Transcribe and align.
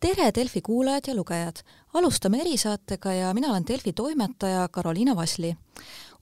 tere, 0.00 0.30
Delfi 0.34 0.60
kuulajad 0.62 1.06
ja 1.06 1.14
lugejad! 1.14 1.62
alustame 1.94 2.40
erisaatega 2.40 3.12
ja 3.12 3.34
mina 3.34 3.48
olen 3.50 3.64
Delfi 3.66 3.92
toimetaja 3.92 4.68
Karoliina 4.68 5.16
Vasli. 5.16 5.56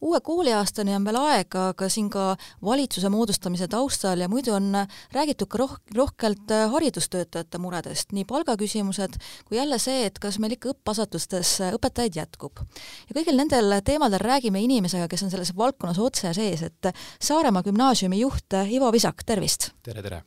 uue 0.00 0.20
kooliaastani 0.20 0.94
on 0.94 1.04
veel 1.04 1.16
aega, 1.16 1.68
aga 1.68 1.88
siin 1.88 2.10
ka 2.10 2.36
valitsuse 2.64 3.08
moodustamise 3.08 3.68
taustal 3.68 4.20
ja 4.20 4.28
muidu 4.28 4.52
on 4.52 4.72
räägitud 5.12 5.48
ka 5.48 5.58
roh-, 5.58 5.78
rohkelt 5.94 6.52
haridustöötajate 6.72 7.58
muredest, 7.58 8.12
nii 8.12 8.24
palgaküsimused 8.24 9.18
kui 9.48 9.56
jälle 9.56 9.78
see, 9.78 10.06
et 10.06 10.18
kas 10.18 10.38
meil 10.38 10.56
ikka 10.56 10.72
õppeasutustes 10.74 11.56
õpetajaid 11.72 12.16
jätkub. 12.20 12.62
ja 13.08 13.18
kõigil 13.18 13.36
nendel 13.36 13.80
teemadel 13.84 14.20
räägime 14.20 14.62
inimesega, 14.62 15.08
kes 15.08 15.26
on 15.26 15.34
selles 15.34 15.56
valdkonnas 15.56 15.98
otse 15.98 16.32
sees, 16.34 16.62
et 16.62 16.92
Saaremaa 17.20 17.62
gümnaasiumi 17.62 18.20
juht 18.20 18.56
Ivo 18.70 18.92
Visak, 18.92 19.24
tervist! 19.26 19.70
tere, 19.82 20.02
tere! 20.02 20.22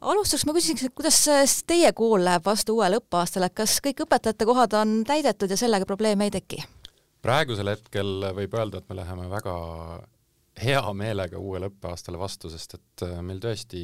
Alustuseks 0.00 0.46
ma 0.46 0.54
küsiks, 0.56 0.84
et 0.86 0.94
kuidas 0.96 1.18
teie 1.66 1.90
kool 1.96 2.24
läheb 2.24 2.44
vastu 2.46 2.78
uuele 2.78 3.00
õppeaastale, 3.00 3.50
kas 3.54 3.78
kõik 3.84 4.04
õpetajate 4.06 4.46
kohad 4.48 4.76
on 4.78 5.00
täidetud 5.08 5.50
ja 5.50 5.58
sellega 5.60 5.88
probleeme 5.88 6.28
ei 6.28 6.34
teki? 6.38 6.62
praegusel 7.22 7.72
hetkel 7.72 8.30
võib 8.36 8.54
öelda, 8.54 8.78
et 8.78 8.88
me 8.88 8.96
läheme 9.00 9.26
väga 9.30 9.54
hea 10.62 10.82
meelega 10.94 11.38
uuele 11.38 11.70
õppeaastale 11.72 12.18
vastu, 12.18 12.50
sest 12.50 12.78
et 12.78 13.06
äh, 13.06 13.18
meil 13.26 13.40
tõesti 13.42 13.82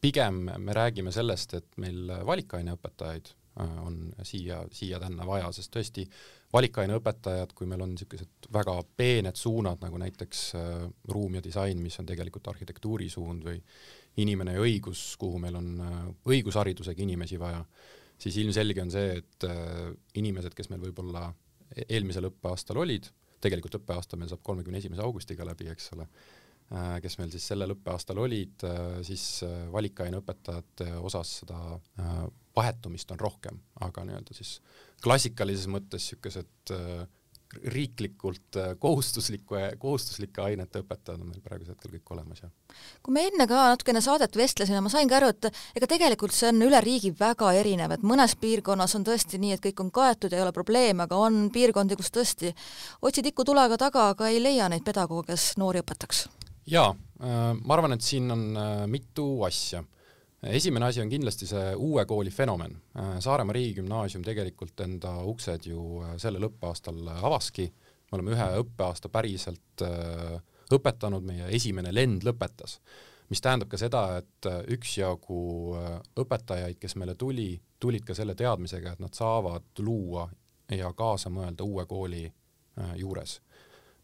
pigem 0.00 0.46
me 0.60 0.76
räägime 0.76 1.12
sellest, 1.12 1.54
et 1.60 1.68
meil 1.80 2.08
valikaineõpetajaid 2.26 3.28
äh, 3.60 3.74
on 3.84 3.98
siia, 4.24 4.62
siia-tänna 4.72 5.26
vaja, 5.28 5.52
sest 5.52 5.72
tõesti 5.76 6.06
valikaineõpetajad, 6.54 7.52
kui 7.56 7.68
meil 7.68 7.84
on 7.84 7.94
niisugused 7.94 8.48
väga 8.52 8.78
peened 8.96 9.36
suunad, 9.36 9.80
nagu 9.84 10.00
näiteks 10.00 10.42
äh, 10.56 10.72
ruum 11.12 11.36
ja 11.36 11.44
disain, 11.44 11.80
mis 11.84 12.00
on 12.00 12.08
tegelikult 12.08 12.48
arhitektuuri 12.52 13.10
suund 13.12 13.44
või 13.44 13.60
inimene 14.22 14.54
ja 14.56 14.62
õigus, 14.62 15.02
kuhu 15.20 15.40
meil 15.42 15.56
on 15.58 15.72
äh, 15.82 15.98
õigusharidusega 16.30 17.02
inimesi 17.02 17.38
vaja, 17.40 17.64
siis 18.20 18.38
ilmselge 18.42 18.84
on 18.84 18.92
see, 18.94 19.18
et 19.20 19.48
äh, 19.48 19.90
inimesed, 20.20 20.54
kes 20.54 20.70
meil 20.70 20.82
võib-olla 20.84 21.26
e-, 21.74 21.86
eelmisel 21.88 22.30
õppeaastal 22.30 22.78
olid, 22.84 23.10
tegelikult 23.44 23.80
õppeaasta 23.80 24.18
meil 24.20 24.30
saab 24.30 24.44
kolmekümne 24.46 24.80
esimese 24.80 25.04
augustiga 25.04 25.46
läbi, 25.48 25.66
eks 25.72 25.90
ole, 25.96 26.06
äh, 26.70 26.94
kes 27.04 27.18
meil 27.20 27.34
siis 27.34 27.48
sellel 27.50 27.74
õppeaastal 27.74 28.22
olid, 28.22 28.64
siis 29.06 29.26
valikaineõpetajate 29.74 30.92
osas 31.02 31.40
seda 31.42 31.58
vahetumist 32.54 33.10
on 33.10 33.20
rohkem, 33.20 33.58
aga 33.82 34.06
nii-öelda 34.06 34.36
siis 34.36 34.60
klassikalises 35.02 35.66
mõttes 35.70 36.06
niisugused 36.06 36.74
riiklikult 37.70 38.56
äh, 38.56 38.72
kohustusliku, 38.78 39.56
kohustuslike 39.78 40.42
ainete 40.42 40.82
õpetajad 40.82 41.20
on 41.20 41.30
meil 41.30 41.42
praegusel 41.44 41.74
hetkel 41.74 41.94
kõik 41.96 42.12
olemas, 42.16 42.42
jah. 42.42 42.50
kui 43.02 43.14
me 43.14 43.26
enne 43.28 43.46
ka 43.50 43.60
natukene 43.70 44.02
saadet 44.04 44.36
vestlesime, 44.36 44.80
ma 44.84 44.92
sain 44.92 45.08
ka 45.10 45.18
aru, 45.20 45.30
et 45.34 45.50
ega 45.78 45.88
tegelikult 45.90 46.34
see 46.34 46.50
on 46.50 46.66
üle 46.66 46.80
riigi 46.84 47.14
väga 47.18 47.52
erinev, 47.60 47.94
et 47.94 48.06
mõnes 48.06 48.34
piirkonnas 48.40 48.96
on 48.98 49.06
tõesti 49.06 49.40
nii, 49.42 49.54
et 49.56 49.64
kõik 49.68 49.84
on 49.84 49.92
kaetud 49.94 50.34
ei 50.34 50.42
ole 50.42 50.52
probleeme, 50.56 51.06
aga 51.06 51.20
on 51.28 51.48
piirkondi, 51.54 51.98
kus 52.00 52.12
tõesti 52.14 52.54
otsid 53.02 53.30
tikutulega 53.30 53.78
taga, 53.80 54.10
aga 54.14 54.32
ei 54.32 54.42
leia 54.42 54.68
neid 54.72 54.84
pedagooge, 54.86 55.32
kes 55.32 55.54
noori 55.62 55.84
õpetaks. 55.84 56.26
jaa, 56.66 56.90
äh, 57.22 57.50
ma 57.54 57.78
arvan, 57.78 57.94
et 57.96 58.02
siin 58.02 58.30
on 58.34 58.46
äh, 58.56 58.86
mitu 58.90 59.28
asja 59.46 59.84
esimene 60.46 60.86
asi 60.86 61.00
on 61.00 61.08
kindlasti 61.08 61.46
see 61.48 61.72
uue 61.76 62.04
kooli 62.06 62.30
fenomen. 62.30 62.76
Äh, 62.98 63.16
Saaremaa 63.20 63.52
riigigümnaasium 63.56 64.24
tegelikult 64.24 64.80
enda 64.84 65.16
uksed 65.24 65.68
ju 65.70 66.02
äh, 66.02 66.14
sellel 66.20 66.48
õppeaastal 66.48 67.00
avaski, 67.14 67.68
me 68.10 68.18
oleme 68.18 68.34
ühe 68.36 68.48
õppeaasta 68.62 69.10
päriselt 69.12 69.84
äh, 69.86 70.38
õpetanud, 70.74 71.24
meie 71.24 71.48
esimene 71.56 71.92
lend 71.94 72.24
lõpetas. 72.26 72.80
mis 73.28 73.40
tähendab 73.40 73.70
ka 73.72 73.78
seda, 73.80 74.18
et 74.20 74.46
üksjagu 74.74 75.38
õpetajaid, 76.20 76.76
kes 76.78 76.94
meile 77.00 77.14
tuli, 77.16 77.56
tulid 77.80 78.04
ka 78.04 78.14
selle 78.14 78.34
teadmisega, 78.36 78.92
et 78.92 79.00
nad 79.00 79.16
saavad 79.16 79.80
luua 79.80 80.26
ja 80.70 80.92
kaasa 80.92 81.30
mõelda 81.32 81.64
uue 81.64 81.86
kooli 81.86 82.32
juures. 83.00 83.40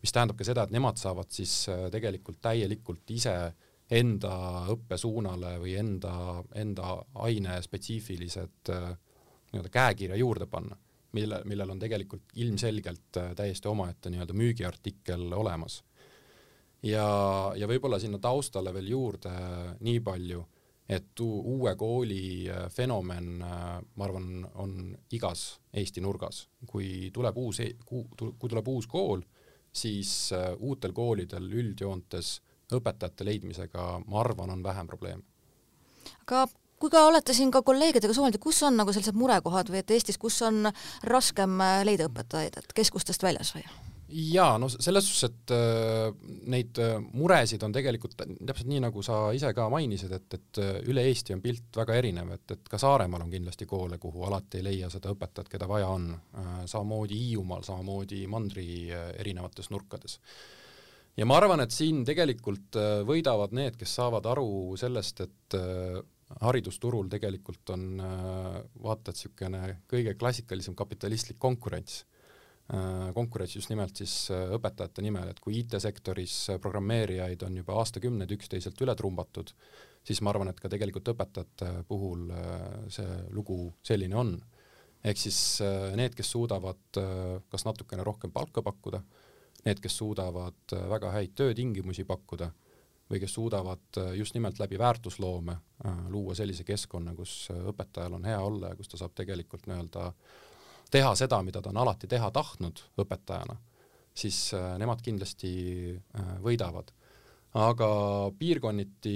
mis 0.02 0.12
tähendab 0.12 0.36
ka 0.36 0.44
seda, 0.44 0.62
et 0.64 0.72
nemad 0.72 0.96
saavad 0.96 1.28
siis 1.30 1.68
tegelikult 1.92 2.40
täielikult 2.40 3.10
ise 3.10 3.52
enda 3.90 4.34
õppesuunale 4.70 5.56
või 5.62 5.74
enda, 5.80 6.12
enda 6.54 6.94
aine 7.26 7.58
spetsiifilised 7.62 8.70
äh, 8.70 8.92
nii-öelda 9.50 9.72
käekirja 9.74 10.18
juurde 10.20 10.46
panna, 10.50 10.76
mille, 11.18 11.40
millel 11.50 11.74
on 11.74 11.82
tegelikult 11.82 12.30
ilmselgelt 12.38 13.18
äh, 13.18 13.32
täiesti 13.36 13.68
omaette 13.68 14.12
nii-öelda 14.12 14.36
müügiartikkel 14.36 15.32
olemas. 15.34 15.82
ja, 16.82 17.06
ja 17.56 17.66
võib-olla 17.68 17.98
sinna 17.98 18.18
taustale 18.18 18.74
veel 18.74 18.92
juurde 18.94 19.34
äh, 19.34 19.74
nii 19.80 20.00
palju, 20.06 20.46
et 20.90 21.20
uue 21.22 21.76
kooli 21.78 22.50
fenomen, 22.74 23.36
ma 23.38 24.04
arvan, 24.04 24.40
on 24.58 24.72
igas 25.14 25.60
Eesti 25.72 26.02
nurgas. 26.02 26.48
kui 26.66 27.12
tuleb 27.14 27.36
uus, 27.38 27.60
e-, 27.60 27.76
kui 27.86 28.48
tuleb 28.48 28.68
uus 28.68 28.88
kool, 28.90 29.22
siis 29.70 30.32
uutel 30.58 30.90
koolidel 30.92 31.46
üldjoontes 31.46 32.40
õpetajate 32.78 33.26
leidmisega, 33.26 33.90
ma 34.06 34.20
arvan, 34.20 34.50
on 34.50 34.62
vähem 34.62 34.86
probleeme. 34.86 35.22
aga 36.26 36.46
kui 36.80 36.90
ka 36.90 37.04
olete 37.06 37.34
siin 37.36 37.50
ka 37.50 37.62
kolleegidega 37.62 38.14
suhelnud, 38.16 38.40
kus 38.40 38.62
on 38.62 38.78
nagu 38.80 38.92
sellised 38.92 39.18
murekohad 39.18 39.68
või 39.68 39.82
et 39.82 39.90
Eestis, 39.90 40.18
kus 40.18 40.40
on 40.42 40.70
raskem 41.04 41.60
leida 41.84 42.08
õpetajaid, 42.08 42.56
et 42.56 42.72
keskustest 42.76 43.22
väljas 43.22 43.54
või? 43.54 43.66
jaa, 44.10 44.58
no 44.58 44.68
selles 44.68 45.06
suhtes, 45.06 45.30
et 45.30 45.52
äh, 45.54 46.10
neid 46.50 46.78
äh, 46.82 46.96
muresid 47.16 47.62
on 47.66 47.74
tegelikult 47.74 48.16
täpselt 48.18 48.68
nii, 48.70 48.82
nagu 48.84 49.02
sa 49.06 49.20
ise 49.36 49.52
ka 49.56 49.68
mainisid, 49.72 50.12
et, 50.16 50.38
et 50.38 50.60
äh, 50.62 50.70
üle 50.90 51.04
Eesti 51.08 51.34
on 51.36 51.42
pilt 51.44 51.78
väga 51.80 51.96
erinev, 52.00 52.32
et, 52.34 52.46
et 52.56 52.70
ka 52.70 52.80
Saaremaal 52.80 53.24
on 53.26 53.32
kindlasti 53.32 53.68
koole, 53.70 54.00
kuhu 54.02 54.24
alati 54.26 54.60
ei 54.60 54.66
leia 54.66 54.90
seda 54.92 55.12
õpetajat, 55.14 55.50
keda 55.52 55.68
vaja 55.70 55.90
on 55.94 56.10
äh,. 56.14 56.48
samamoodi 56.70 57.18
Hiiumaal, 57.20 57.62
samamoodi 57.66 58.24
mandri 58.30 58.70
äh, 58.94 59.12
erinevates 59.22 59.70
nurkades 59.70 60.18
ja 61.20 61.26
ma 61.28 61.36
arvan, 61.36 61.60
et 61.60 61.74
siin 61.74 62.00
tegelikult 62.08 62.78
äh, 62.80 63.02
võidavad 63.06 63.52
need, 63.56 63.76
kes 63.80 63.92
saavad 63.98 64.26
aru 64.30 64.76
sellest, 64.80 65.20
et 65.26 65.56
äh, 65.58 65.98
haridusturul 66.46 67.10
tegelikult 67.12 67.74
on 67.74 67.84
äh, 68.00 68.60
vaata 68.80 69.12
et 69.12 69.20
niisugune 69.20 69.74
kõige 69.90 70.14
klassikalisem 70.20 70.78
kapitalistlik 70.78 71.40
konkurents, 71.42 72.04
konkurents 73.16 73.56
just 73.56 73.66
nimelt 73.72 73.98
siis 73.98 74.12
õpetajate 74.30 75.02
nimel, 75.02 75.32
et 75.32 75.40
kui 75.42 75.56
IT-sektoris 75.58 76.34
programmeerijaid 76.62 77.40
on 77.42 77.56
juba 77.58 77.74
aastakümneid 77.80 78.30
üksteiselt 78.36 78.78
üle 78.84 78.94
trumbatud, 78.94 79.50
siis 80.06 80.20
ma 80.22 80.30
arvan, 80.30 80.52
et 80.52 80.60
ka 80.62 80.70
tegelikult 80.70 81.10
õpetajate 81.10 81.72
puhul 81.88 82.28
see 82.94 83.16
lugu 83.34 83.56
selline 83.82 84.14
on. 84.22 84.30
ehk 85.02 85.18
siis 85.18 85.40
need, 85.98 86.14
kes 86.14 86.30
suudavad 86.30 87.00
kas 87.50 87.66
natukene 87.66 88.06
rohkem 88.06 88.30
palka 88.30 88.62
pakkuda, 88.62 89.02
need, 89.64 89.80
kes 89.82 89.96
suudavad 90.00 90.74
äh, 90.74 90.84
väga 90.90 91.12
häid 91.14 91.34
töötingimusi 91.38 92.04
pakkuda 92.08 92.50
või 93.10 93.20
kes 93.22 93.34
suudavad 93.36 93.98
äh, 94.00 94.12
just 94.18 94.36
nimelt 94.36 94.60
läbi 94.60 94.78
väärtusloome 94.80 95.56
äh, 95.56 96.04
luua 96.12 96.36
sellise 96.38 96.64
keskkonna, 96.64 97.14
kus 97.18 97.50
õpetajal 97.54 98.16
on 98.18 98.28
hea 98.28 98.38
olla 98.40 98.72
ja 98.72 98.78
kus 98.78 98.92
ta 98.92 99.00
saab 99.00 99.16
tegelikult 99.18 99.68
nii-öelda 99.68 100.12
teha 100.90 101.12
seda, 101.18 101.42
mida 101.46 101.62
ta 101.62 101.72
on 101.72 101.82
alati 101.82 102.08
teha 102.10 102.30
tahtnud 102.34 102.80
õpetajana, 102.98 103.54
siis 104.14 104.50
nemad 104.78 104.98
kindlasti 105.06 105.52
võidavad. 106.42 106.90
aga 107.54 107.86
piirkonniti 108.38 109.14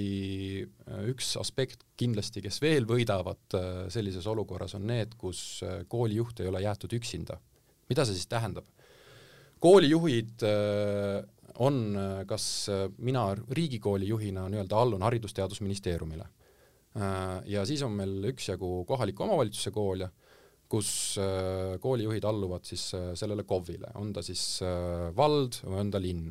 üks 1.11 1.33
aspekt 1.41 1.83
kindlasti, 1.97 2.43
kes 2.43 2.61
veel 2.63 2.87
võidavad 2.87 3.59
sellises 3.91 4.27
olukorras, 4.27 4.77
on 4.79 4.87
need, 4.87 5.19
kus 5.19 5.65
koolijuht 5.89 6.41
ei 6.41 6.47
ole 6.47 6.63
jäetud 6.63 6.93
üksinda. 6.93 7.41
mida 7.89 8.05
see 8.05 8.15
siis 8.15 8.31
tähendab? 8.31 8.71
Koolijuhid 9.65 10.43
äh, 10.45 11.25
on, 11.65 11.97
äh, 11.97 12.27
kas 12.29 12.69
äh, 12.69 12.89
mina 12.99 13.31
riigikooli 13.51 14.09
juhina 14.09 14.49
nii-öelda 14.53 14.81
allun 14.81 15.03
Haridus-Teadusministeeriumile. 15.03 16.29
ja 17.51 17.65
siis 17.67 17.81
on 17.83 17.91
meil 17.99 18.29
üksjagu 18.29 18.85
kohaliku 18.87 19.25
omavalitsuse 19.25 19.73
koole, 19.75 20.07
kus 20.71 21.17
koolijuhid 21.83 22.23
alluvad 22.25 22.63
siis 22.69 22.85
sellele 23.19 23.43
KOV-ile, 23.43 23.89
on 23.99 24.13
ta 24.15 24.23
siis 24.23 24.61
vald 25.17 25.59
või 25.65 25.81
on 25.81 25.91
ta 25.91 25.99
linn. 25.99 26.29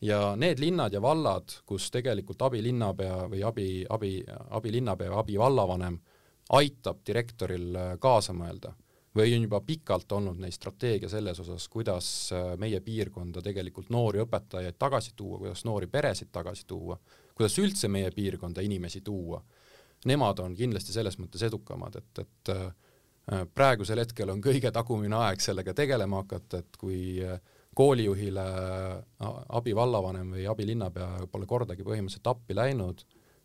ja 0.00 0.36
need 0.38 0.62
linnad 0.62 0.94
ja 0.94 1.02
vallad, 1.02 1.56
kus 1.66 1.90
tegelikult 1.90 2.46
abilinnapea 2.46 3.16
või 3.32 3.42
abi, 3.42 3.66
abi, 3.90 4.12
abilinnapea 4.60 5.10
või 5.10 5.18
abivallavanem 5.24 5.98
aitab 6.60 7.02
direktoril 7.10 7.98
kaasa 7.98 8.32
mõelda 8.38 8.70
või 9.18 9.34
on 9.36 9.46
juba 9.46 9.60
pikalt 9.66 10.12
olnud 10.14 10.38
neil 10.38 10.54
strateegia 10.54 11.10
selles 11.10 11.40
osas, 11.42 11.68
kuidas 11.72 12.08
äh, 12.32 12.52
meie 12.60 12.80
piirkonda 12.84 13.42
tegelikult 13.44 13.90
noori 13.94 14.22
õpetajaid 14.22 14.78
tagasi 14.78 15.14
tuua, 15.16 15.40
kuidas 15.42 15.64
noori 15.66 15.90
peresid 15.90 16.30
tagasi 16.32 16.66
tuua, 16.66 16.98
kuidas 17.34 17.58
üldse 17.62 17.90
meie 17.90 18.10
piirkonda 18.14 18.62
inimesi 18.64 19.02
tuua, 19.04 19.40
nemad 20.06 20.42
on 20.44 20.54
kindlasti 20.58 20.94
selles 20.94 21.18
mõttes 21.18 21.42
edukamad, 21.48 21.98
et, 21.98 22.24
et 22.24 22.54
äh, 22.54 23.44
praegusel 23.54 24.04
hetkel 24.04 24.30
on 24.32 24.42
kõige 24.44 24.72
tagumine 24.72 25.18
aeg 25.18 25.42
sellega 25.44 25.74
tegelema 25.76 26.22
hakata, 26.22 26.62
et 26.62 26.80
kui 26.80 27.18
äh, 27.24 27.40
koolijuhile 27.78 28.42
abivallavanem 29.54 30.32
või 30.34 30.48
abilinnapea 30.50 31.28
pole 31.30 31.46
kordagi 31.46 31.84
põhimõtteliselt 31.86 32.30
appi 32.32 32.56
läinud, 32.58 33.04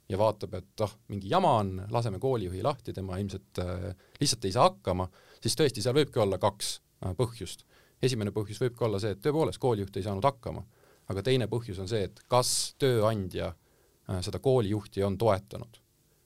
ja 0.10 0.20
vaatab, 0.20 0.58
et 0.60 0.84
ah, 0.84 0.94
mingi 1.12 1.30
jama 1.32 1.58
on, 1.62 1.76
laseme 1.92 2.20
koolijuhi 2.22 2.64
lahti, 2.66 2.94
tema 2.94 3.20
ilmselt 3.22 3.62
äh, 3.64 3.92
lihtsalt 4.20 4.48
ei 4.48 4.56
saa 4.56 4.68
hakkama, 4.70 5.08
siis 5.44 5.58
tõesti, 5.60 5.84
seal 5.84 5.96
võibki 5.98 6.22
olla 6.24 6.40
kaks 6.42 6.74
äh, 7.06 7.14
põhjust. 7.20 7.66
esimene 8.04 8.32
põhjus 8.36 8.62
võibki 8.62 8.86
olla 8.88 9.00
see, 9.00 9.14
et 9.16 9.22
tõepoolest 9.24 9.60
koolijuht 9.64 9.98
ei 9.98 10.04
saanud 10.04 10.26
hakkama, 10.28 10.64
aga 11.12 11.24
teine 11.24 11.48
põhjus 11.52 11.80
on 11.84 11.88
see, 11.92 12.04
et 12.08 12.24
kas 12.32 12.76
tööandja 12.80 13.52
äh, 13.52 14.22
seda 14.22 14.40
koolijuhti 14.40 15.04
on 15.04 15.18
toetanud. 15.18 15.82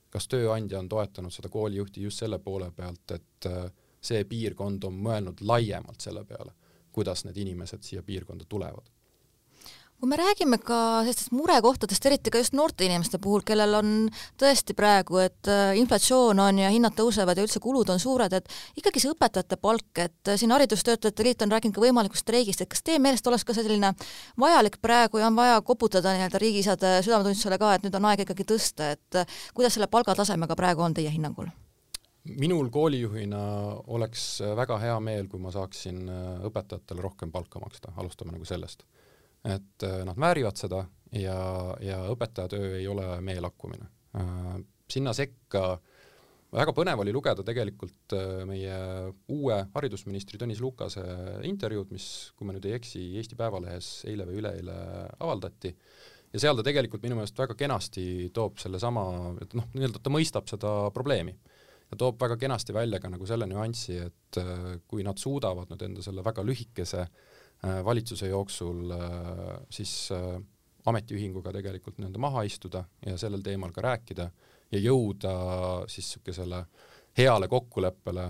kas 0.10 0.28
tööandja 0.28 0.80
on 0.80 0.90
toetanud 0.90 1.34
seda 1.34 1.50
koolijuhti 1.50 2.02
just 2.02 2.24
selle 2.24 2.40
poole 2.40 2.72
pealt, 2.72 3.12
et 3.12 3.50
äh, 3.50 3.72
see 4.02 4.24
piirkond 4.26 4.84
on 4.84 5.02
mõelnud 5.04 5.42
laiemalt 5.42 6.02
selle 6.02 6.24
peale, 6.26 6.54
kuidas 6.92 7.26
need 7.26 7.38
inimesed 7.38 7.84
siia 7.84 8.04
piirkonda 8.04 8.46
tulevad 8.50 8.88
kui 9.98 10.10
me 10.10 10.18
räägime 10.20 10.60
ka 10.62 11.02
sellistest 11.02 11.32
murekohtadest, 11.34 12.06
eriti 12.06 12.30
ka 12.30 12.38
just 12.38 12.54
noorte 12.54 12.86
inimeste 12.86 13.18
puhul, 13.22 13.42
kellel 13.46 13.74
on 13.80 13.92
tõesti 14.38 14.76
praegu, 14.78 15.18
et 15.24 15.50
äh, 15.50 15.72
inflatsioon 15.82 16.38
on 16.44 16.60
ja 16.62 16.70
hinnad 16.70 16.94
tõusevad 16.98 17.38
ja 17.38 17.46
üldse 17.48 17.58
kulud 17.64 17.90
on 17.90 18.02
suured, 18.02 18.34
et 18.38 18.52
ikkagi 18.78 19.02
see 19.02 19.10
õpetajate 19.16 19.58
palk, 19.58 19.90
et 20.04 20.30
äh, 20.30 20.38
siin 20.38 20.54
Haridustöötajate 20.54 21.26
Liit 21.26 21.42
on 21.42 21.54
rääkinud 21.56 21.74
ka 21.74 21.82
võimalikust 21.82 22.28
streigist, 22.28 22.62
et 22.62 22.70
kas 22.70 22.86
teie 22.86 23.02
meelest 23.02 23.26
oleks 23.28 23.46
ka 23.48 23.56
selline 23.58 23.90
vajalik 24.38 24.78
praegu 24.86 25.18
ja 25.18 25.32
on 25.32 25.40
vaja 25.40 25.58
koputada 25.66 26.14
nii-öelda 26.14 26.42
riigisade 26.44 26.92
südametunnistusele 27.08 27.58
ka, 27.58 27.74
et 27.74 27.88
nüüd 27.88 27.98
on 27.98 28.06
aeg 28.12 28.22
ikkagi 28.28 28.46
tõsta, 28.54 28.92
et 28.94 29.18
äh, 29.24 29.40
kuidas 29.58 29.80
selle 29.80 29.90
palgatasemega 29.90 30.60
praegu 30.60 30.86
on 30.86 30.98
teie 30.98 31.10
hinnangul? 31.14 31.50
minul 32.38 32.68
koolijuhina 32.70 33.40
oleks 33.96 34.44
väga 34.60 34.78
hea 34.84 35.00
meel, 35.00 35.30
kui 35.32 35.40
ma 35.40 35.50
saaksin 35.56 36.02
õpetajatele 36.44 37.02
rohkem 37.02 37.32
palka 37.32 37.62
maksta, 37.64 37.94
alustame 37.96 38.36
nagu 38.36 38.46
sellest 38.46 38.84
et 39.48 39.84
äh, 39.84 40.02
nad 40.08 40.18
väärivad 40.20 40.60
seda 40.60 40.84
ja, 41.16 41.38
ja 41.84 42.02
õpetaja 42.12 42.52
töö 42.56 42.74
ei 42.80 42.88
ole 42.90 43.06
meelakkumine. 43.26 43.88
Äh, 44.18 44.58
sinna 44.92 45.14
sekka 45.16 45.78
väga 46.54 46.74
põnev 46.76 47.02
oli 47.04 47.14
lugeda 47.16 47.46
tegelikult 47.48 48.16
äh, 48.16 48.44
meie 48.48 48.78
uue 49.34 49.60
haridusministri 49.74 50.40
Tõnis 50.42 50.62
Lukase 50.64 51.04
intervjuud, 51.48 51.92
mis, 51.96 52.10
kui 52.36 52.48
ma 52.48 52.56
nüüd 52.56 52.68
ei 52.68 52.78
eksi, 52.78 53.04
Eesti 53.20 53.40
Päevalehes 53.40 53.92
eile 54.12 54.28
või 54.28 54.42
üleeile 54.42 54.78
avaldati, 55.20 55.74
ja 56.34 56.44
seal 56.44 56.60
ta 56.60 56.66
tegelikult 56.68 57.04
minu 57.06 57.20
meelest 57.20 57.40
väga 57.40 57.56
kenasti 57.60 58.32
toob 58.36 58.60
sellesama, 58.64 59.08
et 59.44 59.56
noh, 59.58 59.70
nii-öelda 59.76 60.04
ta 60.04 60.14
mõistab 60.14 60.50
seda 60.52 60.74
probleemi 60.96 61.36
ja 61.88 62.00
toob 62.00 62.20
väga 62.20 62.36
kenasti 62.40 62.76
välja 62.76 63.00
ka 63.00 63.12
nagu 63.12 63.28
selle 63.28 63.48
nüansi, 63.48 63.96
et 64.10 64.40
kui 64.92 65.06
nad 65.08 65.20
suudavad 65.22 65.72
nüüd 65.72 65.86
enda 65.88 66.04
selle 66.04 66.26
väga 66.26 66.44
lühikese 66.44 67.06
Äh, 67.08 67.37
valitsuse 67.64 68.28
jooksul 68.28 68.92
äh, 68.92 69.00
siis 69.70 70.10
äh, 70.12 70.42
ametiühinguga 70.86 71.52
tegelikult 71.56 71.98
nii-öelda 71.98 72.22
maha 72.22 72.44
istuda 72.48 72.84
ja 73.06 73.18
sellel 73.18 73.42
teemal 73.44 73.74
ka 73.76 73.82
rääkida 73.84 74.30
ja 74.72 74.80
jõuda 74.80 75.34
siis 75.90 76.06
niisugusele 76.06 76.62
heale 77.18 77.48
kokkuleppele 77.50 78.24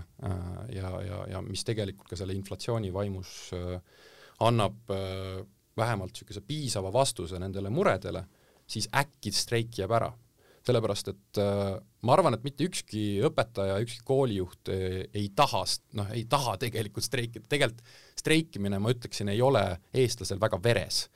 ja, 0.71 0.89
ja, 1.03 1.17
ja 1.27 1.41
mis 1.43 1.65
tegelikult 1.67 2.07
ka 2.07 2.15
selle 2.15 2.33
inflatsiooni 2.37 2.93
vaimus 2.93 3.51
annab 4.47 4.93
vähemalt 5.77 6.13
niisuguse 6.13 6.41
piisava 6.47 6.93
vastuse 6.93 7.39
nendele 7.41 7.69
muredele, 7.69 8.23
siis 8.65 8.87
äkki 8.95 9.33
streik 9.35 9.81
jääb 9.81 9.91
ära 9.97 10.11
sellepärast 10.67 11.11
et 11.13 11.39
äh, 11.41 11.77
ma 12.05 12.15
arvan, 12.15 12.37
et 12.37 12.45
mitte 12.45 12.67
ükski 12.67 13.05
õpetaja, 13.27 13.79
ükski 13.83 14.05
koolijuht 14.07 14.71
ei, 14.73 15.27
taha, 15.35 15.63
noh, 15.99 16.13
ei 16.15 16.27
taha 16.29 16.57
tegelikult 16.61 17.05
streikida, 17.07 17.47
tegelikult 17.49 17.97
streikimine, 18.17 18.79
ma 18.81 18.93
ütleksin, 18.93 19.31
ei 19.33 19.41
ole 19.43 19.63
eestlasel 19.95 20.41
väga 20.41 20.59
veres. 20.63 21.07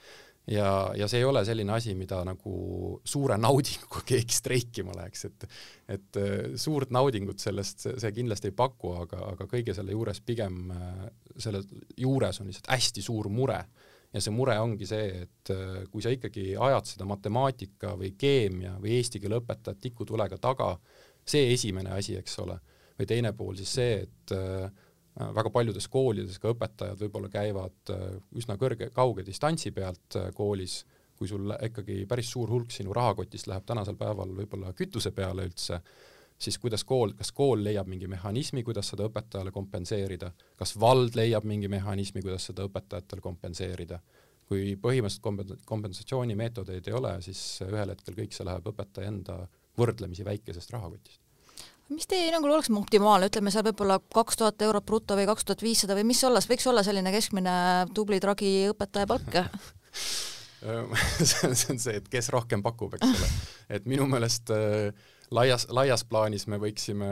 ja, 0.50 0.92
ja 0.98 1.08
see 1.08 1.22
ei 1.22 1.28
ole 1.30 1.44
selline 1.46 1.74
asi, 1.76 1.94
mida 1.96 2.24
nagu 2.26 3.00
suure 3.06 3.38
naudinguga 3.38 4.02
keegi 4.14 4.36
streikima 4.36 4.96
läheks, 4.98 5.28
et 5.30 5.48
et 5.98 6.20
äh, 6.22 6.58
suurt 6.60 6.92
naudingut 6.92 7.40
sellest 7.44 7.88
see 7.92 8.12
kindlasti 8.16 8.52
ei 8.52 8.58
paku, 8.58 8.96
aga, 9.04 9.22
aga 9.36 9.48
kõige 9.52 9.76
selle 9.78 9.94
juures 9.96 10.22
pigem, 10.26 10.72
äh, 10.74 11.08
selle 11.38 11.64
juures 11.98 12.42
on 12.42 12.50
lihtsalt 12.50 12.72
hästi 12.74 13.06
suur 13.06 13.30
mure 13.30 13.62
ja 14.12 14.22
see 14.24 14.34
mure 14.36 14.58
ongi 14.60 14.88
see, 14.90 15.24
et 15.26 15.52
äh, 15.54 15.82
kui 15.92 16.04
sa 16.04 16.12
ikkagi 16.14 16.52
ajad 16.60 16.90
seda 16.94 17.08
matemaatika 17.10 17.96
või 18.00 18.14
keemia 18.20 18.76
või 18.82 18.98
eesti 18.98 19.22
keele 19.24 19.40
õpetajat 19.42 19.82
tikutulega 19.88 20.40
taga, 20.42 20.74
see 21.28 21.52
esimene 21.54 21.94
asi, 21.96 22.18
eks 22.20 22.40
ole, 22.44 22.58
või 23.00 23.10
teine 23.10 23.34
pool 23.38 23.56
siis 23.60 23.76
see, 23.80 24.00
et 24.06 24.36
äh, 24.36 24.88
väga 25.36 25.52
paljudes 25.52 25.88
koolides 25.92 26.40
ka 26.40 26.54
õpetajad 26.54 27.00
võib-olla 27.06 27.32
käivad 27.32 27.94
äh, 27.96 28.08
üsna 28.40 28.58
kõrge, 28.60 28.92
kauge 28.96 29.26
distantsi 29.28 29.72
pealt 29.76 30.20
koolis, 30.36 30.82
kui 31.16 31.30
sul 31.30 31.54
ikkagi 31.54 32.04
päris 32.10 32.32
suur 32.34 32.50
hulk 32.50 32.72
sinu 32.74 32.96
rahakotist 32.98 33.48
läheb 33.48 33.68
tänasel 33.68 33.96
päeval 34.00 34.32
võib-olla 34.42 34.74
kütuse 34.74 35.14
peale 35.16 35.46
üldse, 35.48 35.78
siis 36.42 36.58
kuidas 36.62 36.84
kool, 36.88 37.14
kas 37.18 37.32
kool 37.36 37.64
leiab 37.64 37.90
mingi 37.90 38.10
mehhanismi, 38.10 38.64
kuidas 38.66 38.92
seda 38.94 39.06
õpetajale 39.10 39.54
kompenseerida, 39.54 40.32
kas 40.58 40.74
vald 40.80 41.16
leiab 41.18 41.46
mingi 41.48 41.70
mehhanismi, 41.72 42.24
kuidas 42.26 42.50
seda 42.50 42.66
õpetajatele 42.70 43.22
kompenseerida. 43.22 44.02
kui 44.52 44.74
põhimõtteliselt 44.76 45.24
kompen-, 45.24 45.60
kompensatsioonimeetodeid 45.66 46.88
ei 46.90 46.94
ole, 46.94 47.12
siis 47.24 47.40
ühel 47.64 47.94
hetkel 47.94 48.18
kõik 48.18 48.34
see 48.36 48.44
läheb 48.44 48.66
õpetaja 48.68 49.08
enda 49.08 49.38
võrdlemisi 49.80 50.26
väikesest 50.28 50.74
rahakotist 50.76 51.22
mis 51.92 52.08
teie 52.08 52.26
hinnangul 52.26 52.52
oleks 52.56 52.70
optimaalne, 52.72 53.28
ütleme 53.28 53.52
seal 53.52 53.66
võib-olla 53.68 53.98
kaks 54.14 54.40
tuhat 54.40 54.62
eurot 54.64 54.86
bruto 54.88 55.16
või 55.20 55.26
kaks 55.28 55.48
tuhat 55.48 55.64
viissada 55.64 55.96
või 55.96 56.06
mis 56.12 56.24
olla, 56.24 56.40
võiks 56.52 56.68
olla 56.68 56.84
selline 56.88 57.12
keskmine 57.12 57.56
tubli 57.96 58.20
tragi 58.24 58.52
õpetaja 58.72 59.08
palk 59.12 59.40
see 61.26 61.50
on 61.74 61.80
see, 61.82 61.98
et 61.98 62.08
kes 62.12 62.30
rohkem 62.34 62.62
pakub, 62.64 62.94
eks 62.98 63.08
ole. 63.08 63.30
et 63.78 63.88
minu 63.90 64.06
meelest 64.10 64.52
äh, 64.54 64.92
laias, 65.32 65.68
laias 65.70 66.04
plaanis 66.08 66.46
me 66.52 66.60
võiksime 66.62 67.10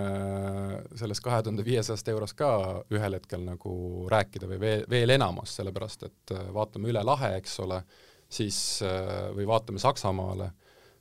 sellest 0.99 1.23
kahe 1.25 1.41
tuhande 1.43 1.65
viiesajast 1.65 2.11
eurost 2.11 2.37
ka 2.39 2.51
ühel 2.93 3.17
hetkel 3.17 3.45
nagu 3.45 3.73
rääkida 4.11 4.49
või 4.49 4.59
veel, 4.61 4.85
veel 4.91 5.15
enamast, 5.15 5.59
sellepärast 5.59 6.05
et 6.09 6.35
äh, 6.35 6.51
vaatame 6.55 6.91
üle 6.91 7.03
lahe, 7.05 7.35
eks 7.39 7.59
ole, 7.65 7.81
siis 8.29 8.59
äh, 8.85 9.29
või 9.35 9.47
vaatame 9.49 9.81
Saksamaale, 9.81 10.51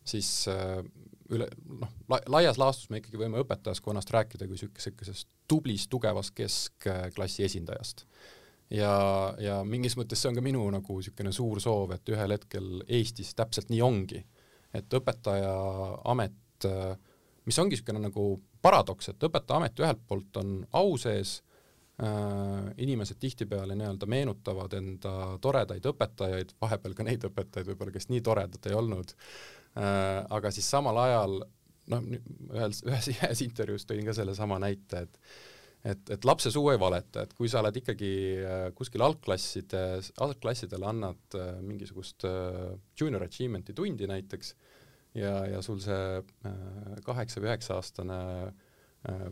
siis 0.06 0.30
äh, 0.52 0.80
üle, 1.34 1.48
noh, 1.82 1.92
laias 2.30 2.58
laastus 2.60 2.90
me 2.90 3.02
ikkagi 3.02 3.20
võime 3.20 3.42
õpetajaskonnast 3.42 4.12
rääkida 4.14 4.48
kui 4.48 4.56
niisugusest 4.56 5.28
tublist, 5.48 5.90
tugevast 5.90 6.34
keskklassi 6.36 7.44
esindajast. 7.44 8.06
ja, 8.70 9.34
ja 9.40 9.62
mingis 9.64 9.96
mõttes 9.96 10.20
see 10.22 10.30
on 10.30 10.38
ka 10.38 10.44
minu 10.44 10.64
nagu 10.72 10.98
niisugune 11.00 11.32
suur 11.32 11.60
soov, 11.60 11.92
et 11.96 12.14
ühel 12.14 12.36
hetkel 12.36 12.82
Eestis 12.86 13.34
täpselt 13.36 13.72
nii 13.72 13.82
ongi, 13.84 14.22
et 14.76 14.98
õpetaja 15.00 15.52
amet 16.12 16.68
äh, 16.68 16.96
mis 17.48 17.58
ongi 17.60 17.76
niisugune 17.76 18.02
nagu 18.02 18.30
paradoks, 18.64 19.12
et 19.12 19.28
õpetajaamet 19.28 19.82
ühelt 19.82 20.00
poolt 20.08 20.40
on 20.40 20.54
au 20.78 20.96
sees 21.00 21.38
äh,, 22.02 22.70
inimesed 22.84 23.20
tihtipeale 23.22 23.76
nii-öelda 23.78 24.08
meenutavad 24.10 24.74
enda 24.78 25.12
toredaid 25.44 25.86
õpetajaid, 25.92 26.56
vahepeal 26.60 26.96
ka 26.98 27.06
neid 27.08 27.28
õpetajaid 27.30 27.72
võib-olla, 27.72 27.94
kes 27.94 28.10
nii 28.12 28.24
toredad 28.24 28.70
ei 28.70 28.78
olnud 28.78 29.14
äh,, 29.14 30.24
aga 30.38 30.52
siis 30.54 30.68
samal 30.70 31.00
ajal 31.04 31.38
noh, 31.92 32.10
ühel, 32.52 32.74
ühes, 32.90 33.12
ühes 33.14 33.44
intervjuus 33.46 33.88
tõin 33.88 34.04
ka 34.08 34.16
sellesama 34.16 34.60
näite, 34.62 35.06
et 35.06 35.22
et, 35.86 36.10
et 36.10 36.24
lapse 36.26 36.50
suu 36.50 36.72
ei 36.72 36.78
valeta, 36.82 37.22
et 37.22 37.32
kui 37.38 37.46
sa 37.48 37.60
oled 37.62 37.76
ikkagi 37.78 38.08
äh, 38.42 38.64
kuskil 38.76 39.04
algklassides, 39.06 40.10
algklassidele 40.26 40.88
annad 40.90 41.36
mingisugust 41.62 42.26
junior 42.98 43.22
achievement'i 43.28 43.76
tundi 43.78 44.08
näiteks, 44.10 44.56
ja, 45.16 45.34
ja 45.48 45.62
sul 45.64 45.80
see 45.82 46.20
äh, 46.20 47.00
kaheksa 47.06 47.42
või 47.42 47.50
üheksa 47.50 47.78
aastane 47.78 48.20
äh, 49.08 49.28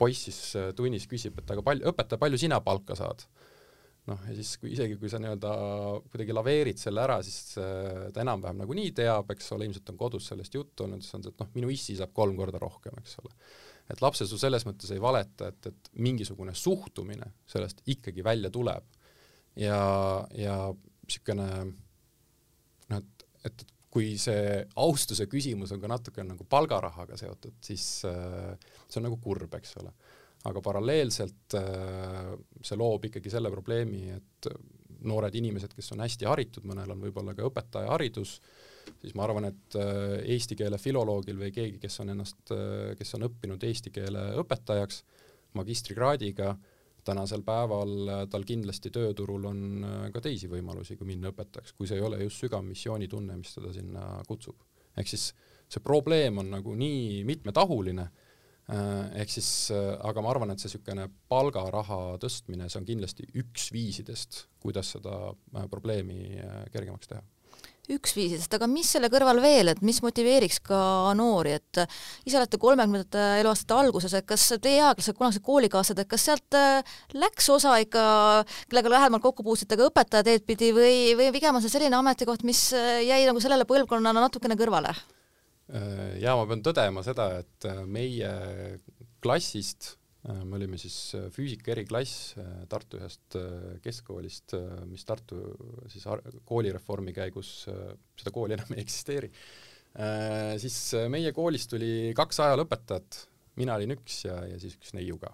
poiss 0.00 0.26
siis 0.28 0.40
äh, 0.58 0.70
tunnis 0.76 1.08
küsib, 1.10 1.38
et 1.40 1.54
aga 1.54 1.64
palju, 1.66 1.88
õpetaja, 1.92 2.20
palju 2.20 2.40
sina 2.40 2.60
palka 2.64 2.96
saad? 2.98 3.26
noh, 4.08 4.20
ja 4.26 4.34
siis 4.34 4.54
kui 4.58 4.72
isegi, 4.72 4.96
kui 4.98 5.10
sa 5.12 5.20
nii-öelda 5.20 5.50
kuidagi 6.10 6.34
laveerid 6.34 6.78
selle 6.80 7.02
ära, 7.04 7.18
siis 7.22 7.52
ta 7.60 8.22
enam-vähem 8.22 8.62
nagunii 8.62 8.94
teab, 8.96 9.28
eks 9.34 9.52
ole, 9.54 9.68
ilmselt 9.68 9.92
on 9.92 9.98
kodus 10.00 10.30
sellest 10.30 10.56
juttu 10.56 10.86
olnud, 10.86 11.04
siis 11.04 11.14
on 11.18 11.26
see, 11.26 11.34
et 11.34 11.42
noh, 11.44 11.50
minu 11.54 11.70
issi 11.70 11.94
saab 11.98 12.14
kolm 12.16 12.32
korda 12.38 12.58
rohkem, 12.62 12.96
eks 12.98 13.18
ole. 13.20 13.36
et 13.92 14.00
lapsesuu 14.02 14.40
selles 14.40 14.64
mõttes 14.66 14.90
ei 14.96 15.02
valeta, 15.04 15.50
et, 15.52 15.68
et 15.68 15.92
mingisugune 16.00 16.56
suhtumine 16.56 17.28
sellest 17.52 17.84
ikkagi 17.92 18.24
välja 18.24 18.50
tuleb. 18.50 18.88
ja, 19.60 19.78
ja 20.34 20.56
niisugune 21.04 21.50
noh, 22.90 23.04
et, 23.04 23.28
et 23.46 23.66
kui 23.90 24.14
see 24.22 24.62
austuse 24.78 25.26
küsimus 25.30 25.72
on 25.74 25.82
ka 25.82 25.90
natuke 25.90 26.24
nagu 26.26 26.46
palgarahaga 26.48 27.18
seotud, 27.18 27.58
siis 27.64 28.04
äh, 28.08 28.54
see 28.86 29.00
on 29.00 29.08
nagu 29.08 29.18
kurb, 29.22 29.54
eks 29.58 29.76
ole. 29.82 29.92
aga 30.48 30.62
paralleelselt 30.64 31.56
äh, 31.58 32.30
see 32.64 32.78
loob 32.80 33.10
ikkagi 33.10 33.32
selle 33.32 33.50
probleemi, 33.52 34.06
et 34.14 34.50
noored 35.10 35.34
inimesed, 35.36 35.74
kes 35.74 35.92
on 35.94 36.04
hästi 36.04 36.28
haritud, 36.28 36.66
mõnel 36.68 36.92
on 36.94 37.02
võib-olla 37.02 37.34
ka 37.34 37.44
õpetajaharidus, 37.48 38.36
siis 39.00 39.16
ma 39.16 39.26
arvan, 39.26 39.48
et 39.50 39.78
äh, 39.80 40.20
eesti 40.36 40.56
keele 40.60 40.78
filoloogil 40.78 41.40
või 41.40 41.50
keegi, 41.56 41.80
kes 41.82 42.00
on 42.04 42.14
ennast, 42.14 42.54
kes 42.98 43.16
on 43.18 43.26
õppinud 43.26 43.66
eesti 43.66 43.92
keele 43.94 44.30
õpetajaks 44.44 45.02
magistrikraadiga, 45.58 46.54
tänasel 47.06 47.44
päeval 47.46 47.92
äh, 48.08 48.22
tal 48.30 48.44
kindlasti 48.48 48.92
tööturul 48.94 49.46
on 49.50 49.60
äh, 49.84 50.06
ka 50.14 50.22
teisi 50.24 50.50
võimalusi, 50.50 50.96
kui 50.98 51.08
minna 51.08 51.32
õpetajaks, 51.32 51.74
kui 51.76 51.88
see 51.88 52.00
ei 52.00 52.06
ole 52.06 52.22
just 52.24 52.44
sügav 52.44 52.64
missioonitunne, 52.66 53.38
mis 53.40 53.54
teda 53.56 53.72
sinna 53.76 54.06
kutsub. 54.28 54.60
ehk 54.98 55.08
siis 55.08 55.30
see 55.70 55.82
probleem 55.84 56.40
on 56.42 56.50
nagu 56.50 56.74
nii 56.74 57.22
mitmetahuline, 57.24 58.08
ehk 59.22 59.30
siis 59.30 59.70
aga 59.72 60.22
ma 60.22 60.30
arvan, 60.30 60.50
et 60.50 60.62
see 60.62 60.68
niisugune 60.68 61.06
palgaraha 61.30 62.18
tõstmine, 62.22 62.66
see 62.70 62.80
on 62.80 62.88
kindlasti 62.88 63.26
üks 63.38 63.68
viisidest, 63.74 64.44
kuidas 64.62 64.90
seda 64.96 65.14
probleemi 65.70 66.38
kergemaks 66.74 67.10
teha 67.10 67.22
üks 67.94 68.14
viisidest, 68.16 68.52
aga 68.56 68.68
mis 68.70 68.88
selle 68.94 69.10
kõrval 69.12 69.40
veel, 69.42 69.72
et 69.72 69.82
mis 69.86 70.00
motiveeriks 70.04 70.60
ka 70.66 70.80
noori, 71.18 71.56
et 71.58 71.82
ise 72.28 72.38
olete 72.40 72.60
kolmekümnendate 72.60 73.26
eluaastate 73.42 73.76
alguses, 73.76 74.14
et 74.16 74.26
kas 74.28 74.46
teie 74.62 74.80
eaklased, 74.84 75.16
kunagised 75.18 75.44
koolikaaslased, 75.46 76.02
et 76.02 76.10
kas 76.10 76.26
sealt 76.28 76.58
äh, 76.58 76.96
läks 77.18 77.50
osa 77.52 77.76
ikka, 77.82 78.02
kellega 78.70 78.94
lähemalt 78.96 79.24
kokku 79.24 79.46
puutusite 79.46 79.78
ka 79.78 79.88
õpetaja 79.90 80.26
teed 80.26 80.46
pidi 80.48 80.72
või, 80.76 81.14
või 81.18 81.30
pigem 81.34 81.58
on 81.58 81.64
see 81.64 81.72
selline 81.72 81.98
ametikoht, 81.98 82.44
mis 82.48 82.68
äh, 82.76 83.00
jäi 83.06 83.22
nagu 83.28 83.42
sellele 83.42 83.68
põlvkonnale 83.68 84.26
natukene 84.26 84.58
kõrvale? 84.60 84.94
Äh, 85.70 86.18
jaa, 86.22 86.36
ma 86.38 86.46
pean 86.50 86.64
tõdema 86.66 87.06
seda, 87.06 87.32
et 87.42 87.70
meie 87.86 88.34
klassist 89.20 89.94
me 90.28 90.58
olime 90.58 90.76
siis 90.80 90.96
äh, 91.16 91.28
füüsika 91.32 91.72
eriklass 91.72 92.34
äh, 92.40 92.64
Tartu 92.68 93.00
ühest 93.00 93.36
keskkoolist, 93.84 94.54
mis 94.90 95.06
Tartu 95.08 95.40
siis 95.92 96.04
koolireformi 96.48 97.14
käigus, 97.16 97.52
seda 98.20 98.34
kooli 98.34 98.56
enam 98.58 98.72
ei 98.76 98.84
eksisteeri, 98.84 99.30
siis 100.62 100.76
meie 101.10 101.32
koolist 101.34 101.72
tuli 101.72 102.12
kaks 102.16 102.38
ajalooõpetajat, 102.44 103.24
mina 103.58 103.74
olin 103.80 103.96
üks 103.96 104.20
ja, 104.28 104.36
ja 104.46 104.60
siis 104.62 104.76
üks 104.78 104.92
neiu 104.94 105.16
ka. 105.18 105.32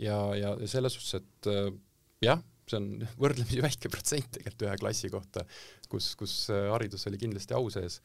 Ja, 0.00 0.16
ja 0.38 0.54
selles 0.70 0.96
suhtes, 0.96 1.20
et 1.20 1.50
jah, 2.24 2.40
see 2.70 2.80
on 2.80 2.88
võrdlemisi 3.22 3.62
väike 3.64 3.90
protsent 3.92 4.30
tegelikult 4.36 4.66
ühe 4.66 4.76
klassi 4.80 5.10
kohta, 5.12 5.44
kus, 5.90 6.12
kus 6.18 6.34
äh, 6.52 6.68
haridus 6.72 7.06
oli 7.10 7.20
kindlasti 7.20 7.56
au 7.56 7.68
sees. 7.72 8.00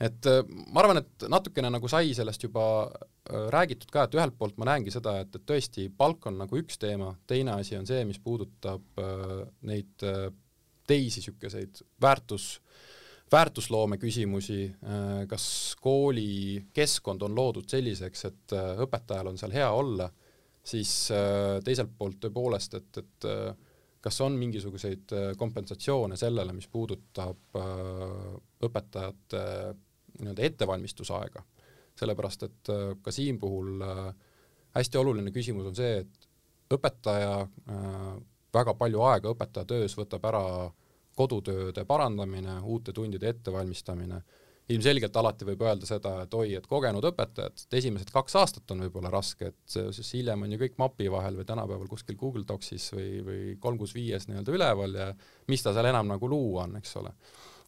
et 0.00 0.28
äh, 0.30 0.42
ma 0.72 0.82
arvan, 0.82 1.02
et 1.02 1.28
natukene 1.30 1.70
nagu 1.72 1.90
sai 1.90 2.12
sellest 2.16 2.44
juba 2.46 2.64
äh, 2.88 3.48
räägitud 3.54 3.90
ka, 3.94 4.06
et 4.06 4.18
ühelt 4.18 4.36
poolt 4.38 4.58
ma 4.60 4.70
näengi 4.72 4.94
seda, 4.94 5.18
et, 5.22 5.34
et 5.34 5.46
tõesti 5.48 5.88
palk 5.96 6.28
on 6.30 6.38
nagu 6.42 6.60
üks 6.60 6.80
teema, 6.80 7.12
teine 7.30 7.56
asi 7.58 7.78
on 7.78 7.88
see, 7.88 8.04
mis 8.08 8.20
puudutab 8.22 9.02
neid 9.68 10.06
teisi 10.88 11.20
niisuguseid 11.20 11.82
väärtus, 12.00 12.46
väärtusloome 13.32 13.98
küsimusi, 14.00 14.70
kas 15.28 15.44
koolikeskkond 15.84 17.26
on 17.26 17.34
loodud 17.36 17.68
selliseks, 17.68 18.24
et 18.24 18.54
õpetajal 18.86 19.28
on 19.28 19.36
seal 19.40 19.52
hea 19.52 19.68
olla, 19.68 20.08
siis 20.64 20.94
teiselt 21.64 21.92
poolt 21.98 22.16
tõepoolest, 22.24 22.78
et, 22.80 23.02
et 23.02 23.28
kas 24.08 24.20
on 24.24 24.32
mingisuguseid 24.40 25.12
äh, 25.12 25.36
kompensatsioone 25.36 26.16
sellele, 26.16 26.54
mis 26.56 26.68
puudutab 26.72 27.56
äh, 27.60 27.66
õpetajate 28.64 29.44
nii-öelda 30.22 30.48
ettevalmistusaega? 30.48 31.44
sellepärast, 31.98 32.44
et 32.46 32.70
äh, 32.72 32.92
ka 33.02 33.12
siin 33.12 33.40
puhul 33.42 33.82
hästi 34.76 35.00
oluline 35.00 35.32
küsimus 35.34 35.66
on 35.68 35.76
see, 35.76 35.98
et 36.04 36.28
õpetaja, 36.76 37.32
väga 38.54 38.74
palju 38.78 39.00
aega 39.08 39.32
õpetaja 39.32 39.66
töös 39.66 39.96
võtab 39.96 40.26
ära 40.28 40.42
kodutööde 41.16 41.82
parandamine, 41.88 42.58
uute 42.62 42.92
tundide 42.94 43.32
ettevalmistamine 43.32 44.20
ilmselgelt 44.68 45.16
alati 45.16 45.46
võib 45.48 45.62
öelda 45.64 45.88
seda, 45.88 46.14
et 46.24 46.34
oi, 46.36 46.50
et 46.58 46.66
kogenud 46.68 47.04
õpetajad, 47.10 47.62
et 47.64 47.76
esimesed 47.80 48.10
kaks 48.12 48.36
aastat 48.40 48.74
on 48.74 48.84
võib-olla 48.84 49.12
raske, 49.12 49.52
et 49.52 49.76
siis 49.96 50.12
hiljem 50.18 50.44
on 50.44 50.52
ju 50.52 50.60
kõik 50.60 50.76
mapi 50.80 51.08
vahel 51.12 51.38
või 51.40 51.48
tänapäeval 51.48 51.88
kuskil 51.88 52.18
Google 52.20 52.44
Docsis 52.48 52.90
või, 52.92 53.08
või 53.24 53.40
kolm 53.60 53.80
kuus 53.80 53.94
viies 53.96 54.28
nii-öelda 54.28 54.54
üleval 54.54 55.00
ja 55.00 55.08
mis 55.48 55.64
ta 55.64 55.72
seal 55.76 55.88
enam 55.88 56.12
nagu 56.12 56.28
luua 56.28 56.66
on, 56.66 56.76
eks 56.82 56.94
ole. 57.00 57.14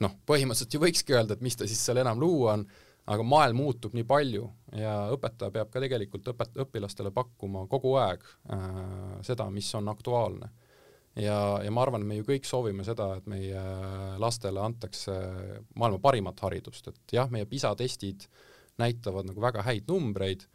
noh, 0.05 0.15
põhimõtteliselt 0.29 0.77
ju 0.77 0.85
võikski 0.85 1.17
öelda, 1.17 1.37
et 1.37 1.45
mis 1.45 1.57
ta 1.57 1.69
siis 1.69 1.81
seal 1.89 2.03
enam 2.05 2.21
luua 2.21 2.59
on, 2.59 2.67
aga 3.11 3.25
maailm 3.27 3.63
muutub 3.63 3.97
nii 3.97 4.05
palju 4.07 4.45
ja 4.77 4.95
õpetaja 5.15 5.55
peab 5.55 5.73
ka 5.73 5.81
tegelikult 5.81 6.29
õpet-, 6.35 6.59
õpilastele 6.67 7.13
pakkuma 7.17 7.65
kogu 7.71 7.97
aeg 8.01 8.25
äh, 8.53 8.67
seda, 9.27 9.49
mis 9.51 9.73
on 9.79 9.89
aktuaalne 9.89 10.53
ja, 11.17 11.39
ja 11.65 11.73
ma 11.75 11.83
arvan, 11.85 12.05
me 12.07 12.21
ju 12.21 12.27
kõik 12.29 12.47
soovime 12.49 12.85
seda, 12.87 13.13
et 13.19 13.27
meie 13.31 13.65
lastele 14.23 14.63
antakse 14.63 15.15
maailma 15.75 16.01
parimat 16.03 16.41
haridust, 16.47 16.91
et 16.93 17.17
jah, 17.19 17.31
meie 17.33 17.49
PISA 17.51 17.75
testid 17.79 18.29
näitavad 18.81 19.29
nagu 19.29 19.43
väga 19.43 19.65
häid 19.67 19.91
numbreid, 19.91 20.47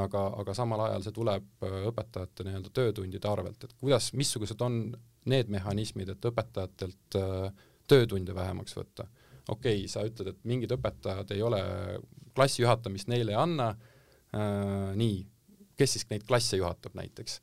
aga, 0.00 0.26
aga 0.40 0.54
samal 0.56 0.86
ajal 0.86 1.06
see 1.06 1.16
tuleb 1.16 1.66
õpetajate 1.92 2.46
nii-öelda 2.46 2.72
töötundide 2.74 3.28
arvelt, 3.28 3.64
et 3.64 3.74
kuidas, 3.80 4.10
missugused 4.16 4.60
on 4.64 4.84
need 5.30 5.52
mehhanismid, 5.52 6.14
et 6.14 6.30
õpetajatelt 6.32 7.18
äh, 7.20 7.66
töötunde 7.90 8.34
vähemaks 8.34 8.76
võtta. 8.76 9.06
okei 9.48 9.82
okay,, 9.84 9.88
sa 9.90 10.04
ütled, 10.06 10.32
et 10.32 10.44
mingid 10.48 10.72
õpetajad 10.74 11.34
ei 11.34 11.42
ole, 11.42 11.60
klassi 12.34 12.62
juhatamist 12.62 13.10
neile 13.12 13.34
ei 13.34 13.38
anna 13.38 13.72
äh,, 13.72 14.90
nii, 14.98 15.20
kes 15.78 15.98
siis 15.98 16.08
neid 16.10 16.26
klasse 16.26 16.56
juhatab 16.56 16.96
näiteks 16.98 17.40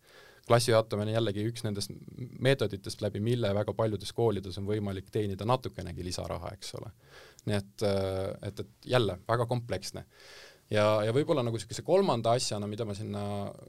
klassi 0.49 0.73
jaotamine 0.73 1.13
jällegi 1.13 1.45
üks 1.49 1.63
nendest 1.65 1.93
meetoditest, 2.41 3.01
läbi 3.05 3.21
mille 3.23 3.53
väga 3.55 3.73
paljudes 3.77 4.13
koolides 4.17 4.57
on 4.61 4.67
võimalik 4.69 5.11
teenida 5.13 5.45
natukenegi 5.45 6.05
lisaraha, 6.07 6.53
eks 6.57 6.75
ole. 6.79 6.93
nii 7.47 7.55
et, 7.55 7.83
et, 8.47 8.63
et 8.65 8.89
jälle 8.93 9.19
väga 9.27 9.45
kompleksne. 9.49 10.05
ja, 10.69 10.87
ja 11.05 11.13
võib-olla 11.15 11.43
nagu 11.45 11.57
niisuguse 11.57 11.85
kolmanda 11.85 12.33
asjana, 12.37 12.67
mida 12.67 12.85
ma 12.85 12.97
sinna 12.97 13.23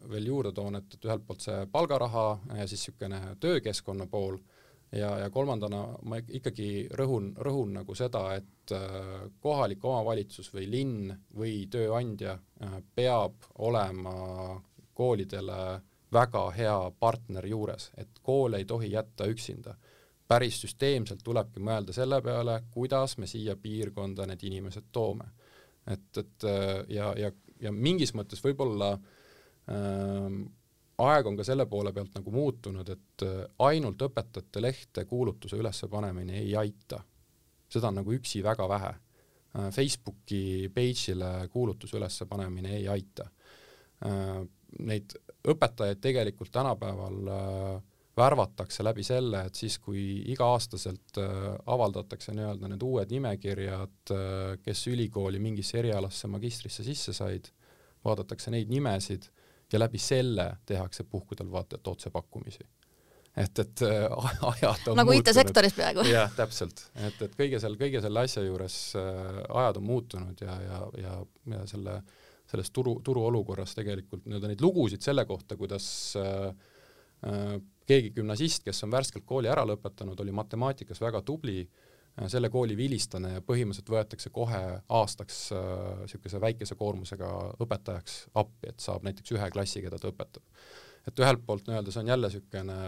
veel 0.08 0.32
juurde 0.32 0.52
toon, 0.56 0.80
et, 0.80 0.96
et 0.96 1.04
ühelt 1.10 1.26
poolt 1.26 1.44
see 1.44 1.66
palgaraha 1.72 2.26
ja 2.62 2.66
siis 2.66 2.88
niisugune 2.88 3.37
töökeskkonna 3.44 4.08
pool 4.10 4.40
ja, 4.92 5.10
ja 5.18 5.30
kolmandana 5.30 5.82
ma 6.08 6.18
ikkagi 6.20 6.88
rõhun, 6.99 7.32
rõhun 7.38 7.75
nagu 7.78 7.94
seda, 7.99 8.25
et 8.38 8.75
äh, 8.75 9.28
kohalik 9.42 9.84
omavalitsus 9.84 10.50
või 10.54 10.66
linn 10.70 11.12
või 11.37 11.66
tööandja 11.70 12.37
äh, 12.37 12.80
peab 12.94 13.46
olema 13.58 14.60
koolidele 14.94 15.60
väga 16.12 16.45
hea 16.50 16.76
partner 16.99 17.47
juures, 17.47 17.90
et 17.97 18.19
kool 18.23 18.55
ei 18.59 18.64
tohi 18.64 18.93
jätta 18.93 19.26
üksinda. 19.31 19.75
päris 20.31 20.61
süsteemselt 20.62 21.25
tulebki 21.25 21.59
mõelda 21.61 21.93
selle 21.93 22.21
peale, 22.23 22.61
kuidas 22.71 23.17
me 23.19 23.26
siia 23.26 23.57
piirkonda 23.57 24.26
need 24.26 24.43
inimesed 24.43 24.85
toome. 24.93 25.25
et, 25.87 26.17
et 26.17 26.47
ja, 26.88 27.14
ja, 27.19 27.33
ja 27.61 27.73
mingis 27.73 28.14
mõttes 28.14 28.45
võib-olla 28.45 28.93
ähm, 29.71 30.45
aeg 31.00 31.26
on 31.26 31.37
ka 31.38 31.45
selle 31.47 31.67
poole 31.67 31.93
pealt 31.93 32.17
nagu 32.19 32.33
muutunud, 32.35 32.88
et 32.88 33.25
ainult 33.67 34.02
õpetajate 34.07 34.62
lehte 34.62 35.05
kuulutuse 35.09 35.57
ülespanemine 35.57 36.38
ei 36.43 36.57
aita. 36.57 37.00
seda 37.71 37.88
on 37.88 38.00
nagu 38.00 38.12
üksi 38.12 38.43
väga 38.43 38.69
vähe. 38.69 38.95
Facebooki 39.73 40.71
page'ile 40.75 41.49
kuulutuse 41.50 41.97
ülespanemine 41.97 42.75
ei 42.76 42.88
aita. 42.88 43.26
Neid 44.79 45.14
õpetajaid 45.54 46.00
tegelikult 46.02 46.52
tänapäeval 46.54 47.30
äh, 47.35 47.83
värvatakse 48.16 48.85
läbi 48.85 49.04
selle, 49.07 49.45
et 49.49 49.59
siis, 49.59 49.78
kui 49.83 50.02
iga-aastaselt 50.33 51.21
äh, 51.23 51.37
avaldatakse 51.73 52.35
nii-öelda 52.37 52.71
need 52.73 52.85
uued 52.87 53.14
nimekirjad, 53.14 54.12
äh, 54.14 54.57
kes 54.64 54.87
ülikooli 54.92 55.40
mingisse 55.42 55.80
erialasse 55.83 56.30
magistrisse 56.30 56.85
sisse 56.87 57.14
said, 57.16 57.50
vaadatakse 58.04 58.52
neid 58.54 58.71
nimesid 58.73 59.30
ja 59.73 59.78
läbi 59.78 59.99
selle 60.02 60.50
tehakse 60.66 61.04
puhkudel 61.04 61.50
vaata 61.52 61.78
et 61.78 61.88
otsepakkumisi. 61.88 62.64
et, 63.37 63.59
et 63.59 63.83
ajad 64.42 64.88
on 64.90 64.97
nagu 64.99 65.12
IT-sektoris 65.14 65.76
peaaegu. 65.76 66.02
jah, 66.11 66.33
täpselt, 66.37 66.83
et, 66.97 67.21
et 67.23 67.37
kõige 67.38 67.61
seal, 67.62 67.76
kõige 67.78 68.00
selle 68.02 68.25
asja 68.26 68.42
juures 68.42 68.78
ajad 68.97 69.78
on 69.78 69.87
muutunud 69.87 70.42
ja, 70.42 70.57
ja, 70.64 70.80
ja, 70.99 71.14
ja 71.54 71.61
selle 71.71 72.00
äh, 72.00 72.19
selles 72.50 72.71
turu, 72.75 72.97
turuolukorras 73.04 73.76
tegelikult 73.78 74.26
nii-öelda 74.26 74.50
neid 74.50 74.64
lugusid 74.64 75.04
selle 75.04 75.25
kohta, 75.28 75.57
kuidas 75.61 75.87
äh, 76.19 76.49
äh, 77.26 77.54
keegi 77.87 78.12
gümnasist, 78.16 78.64
kes 78.66 78.85
on 78.87 78.92
värskelt 78.95 79.26
kooli 79.26 79.50
ära 79.50 79.64
lõpetanud, 79.69 80.19
oli 80.23 80.35
matemaatikas 80.35 81.02
väga 81.02 81.23
tubli 81.26 81.62
äh,, 81.62 82.26
selle 82.33 82.50
kooli 82.52 82.76
vilistlane 82.78 83.37
ja 83.37 83.45
põhimõtteliselt 83.47 83.95
võetakse 83.95 84.33
kohe 84.35 84.62
aastaks 85.00 85.42
niisuguse 86.02 86.40
väikese 86.42 86.78
koormusega 86.78 87.30
õpetajaks 87.62 88.23
appi, 88.35 88.73
et 88.75 88.83
saab 88.83 89.07
näiteks 89.07 89.37
ühe 89.37 89.50
klassi, 89.54 89.83
keda 89.85 89.99
ta 89.99 90.11
õpetab. 90.11 90.42
et 91.09 91.23
ühelt 91.23 91.47
poolt 91.47 91.71
nii-öelda 91.71 91.95
see 91.95 92.02
on 92.02 92.12
jälle 92.14 92.28
niisugune 92.28 92.80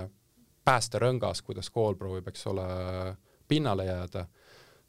päästerõngas, 0.64 1.42
kuidas 1.42 1.71
kool 1.71 1.97
proovib, 1.99 2.28
eks 2.31 2.47
ole, 2.47 2.66
pinnale 3.49 3.87
jääda 3.88 4.26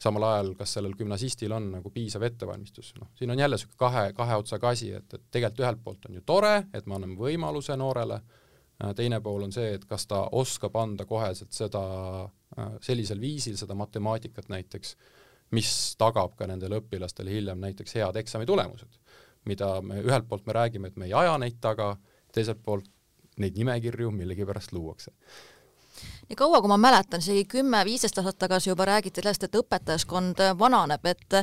samal 0.02 0.26
ajal, 0.28 0.52
kas 0.58 0.76
sellel 0.76 0.94
gümnasistil 0.98 1.52
on 1.54 1.70
nagu 1.76 1.90
piisav 1.90 2.22
ettevalmistus, 2.26 2.92
noh, 3.00 3.10
siin 3.18 3.30
on 3.30 3.38
jälle 3.38 3.56
niisugune 3.56 3.78
kahe, 3.78 4.04
kahe 4.16 4.38
otsaga 4.40 4.72
asi, 4.74 4.92
et, 4.92 5.06
et 5.14 5.26
tegelikult 5.30 5.64
ühelt 5.64 5.84
poolt 5.84 6.08
on 6.08 6.18
ju 6.18 6.24
tore, 6.26 6.54
et 6.74 6.86
me 6.86 6.98
anname 6.98 7.16
võimaluse 7.18 7.76
noorele, 7.80 8.20
äh, 8.82 8.94
teine 8.96 9.20
pool 9.24 9.46
on 9.46 9.54
see, 9.54 9.74
et 9.78 9.84
kas 9.88 10.06
ta 10.10 10.24
oskab 10.32 10.76
anda 10.80 11.06
koheselt 11.08 11.52
seda, 11.56 11.84
äh, 12.58 12.72
sellisel 12.84 13.20
viisil 13.20 13.56
seda 13.60 13.76
matemaatikat 13.78 14.50
näiteks, 14.52 14.96
mis 15.54 15.70
tagab 16.00 16.34
ka 16.36 16.48
nendele 16.50 16.80
õpilastele 16.82 17.30
hiljem 17.30 17.60
näiteks 17.62 17.94
head 18.00 18.16
eksamitulemused. 18.24 19.00
mida 19.44 19.82
me 19.84 19.98
ühelt 20.00 20.24
poolt 20.28 20.46
me 20.46 20.52
räägime, 20.56 20.88
et 20.88 20.94
me 20.96 21.04
ei 21.04 21.12
aja 21.12 21.34
neid 21.38 21.58
taga, 21.60 21.90
teiselt 22.32 22.62
poolt 22.64 22.86
neid 23.36 23.58
nimekirju 23.58 24.08
millegipärast 24.10 24.72
luuakse 24.72 25.12
nii 26.28 26.38
kaua, 26.38 26.60
kui 26.62 26.72
ma 26.72 26.78
mäletan, 26.80 27.22
isegi 27.22 27.44
kümme-viisteist 27.56 28.18
aastat 28.20 28.38
tagasi 28.46 28.70
juba 28.70 28.88
räägiti 28.88 29.22
sellest, 29.22 29.46
et 29.46 29.60
õpetajaskond 29.60 30.42
vananeb, 30.58 31.06
et 31.10 31.38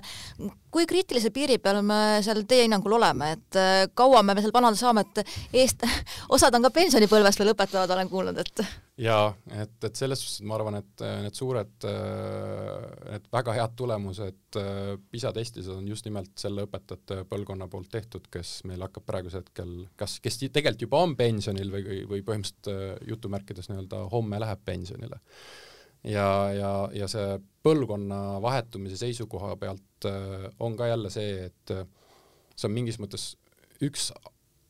kui 0.71 0.87
kriitilise 0.87 1.31
piiri 1.35 1.57
peal 1.59 1.81
me 1.85 2.21
seal 2.25 2.45
teie 2.49 2.65
hinnangul 2.65 2.95
oleme, 2.97 3.33
et 3.35 3.59
kaua 3.97 4.23
me 4.23 4.37
seal 4.39 4.53
vanada 4.55 4.79
saame, 4.79 5.03
et 5.03 5.35
eest, 5.63 5.83
osad 6.35 6.55
on 6.55 6.67
ka 6.67 6.73
pensionipõlvest 6.75 7.41
veel 7.41 7.53
õpetavad, 7.53 7.95
olen 7.95 8.11
kuulnud, 8.11 8.39
et 8.41 8.63
jaa, 9.07 9.31
et, 9.57 9.77
et 9.83 9.97
selles 9.97 10.21
suhtes 10.21 10.45
ma 10.47 10.55
arvan, 10.57 10.79
et 10.79 11.05
need 11.25 11.37
suured, 11.37 11.87
need 13.11 13.27
väga 13.33 13.57
head 13.57 13.75
tulemused 13.79 14.59
PISA 15.11 15.31
testis 15.35 15.67
on 15.71 15.85
just 15.87 16.05
nimelt 16.07 16.33
selle 16.39 16.65
õpetajate 16.67 17.21
põlvkonna 17.29 17.67
poolt 17.71 17.91
tehtud, 17.91 18.27
kes 18.31 18.61
meil 18.67 18.83
hakkab 18.83 19.05
praegusel 19.07 19.45
hetkel, 19.45 19.71
kas, 19.99 20.17
kes 20.23 20.39
tegelikult 20.43 20.87
juba 20.87 21.03
on 21.05 21.15
pensionil 21.19 21.71
või, 21.71 22.01
või 22.09 22.23
põhimõtteliselt 22.27 23.07
jutumärkides 23.07 23.71
nii-öelda 23.71 24.03
homme 24.11 24.39
läheb 24.43 24.63
pensionile. 24.71 25.21
ja, 26.03 26.27
ja, 26.57 26.73
ja 26.97 27.07
see 27.11 27.37
põlvkonna 27.61 28.41
vahetumise 28.41 28.97
seisukoha 28.97 29.55
pealt 29.61 30.07
on 30.59 30.73
ka 30.79 30.87
jälle 30.89 31.11
see, 31.13 31.51
et 31.51 31.73
see 32.55 32.69
on 32.69 32.73
mingis 32.73 32.97
mõttes 32.97 33.35
üks 33.85 34.09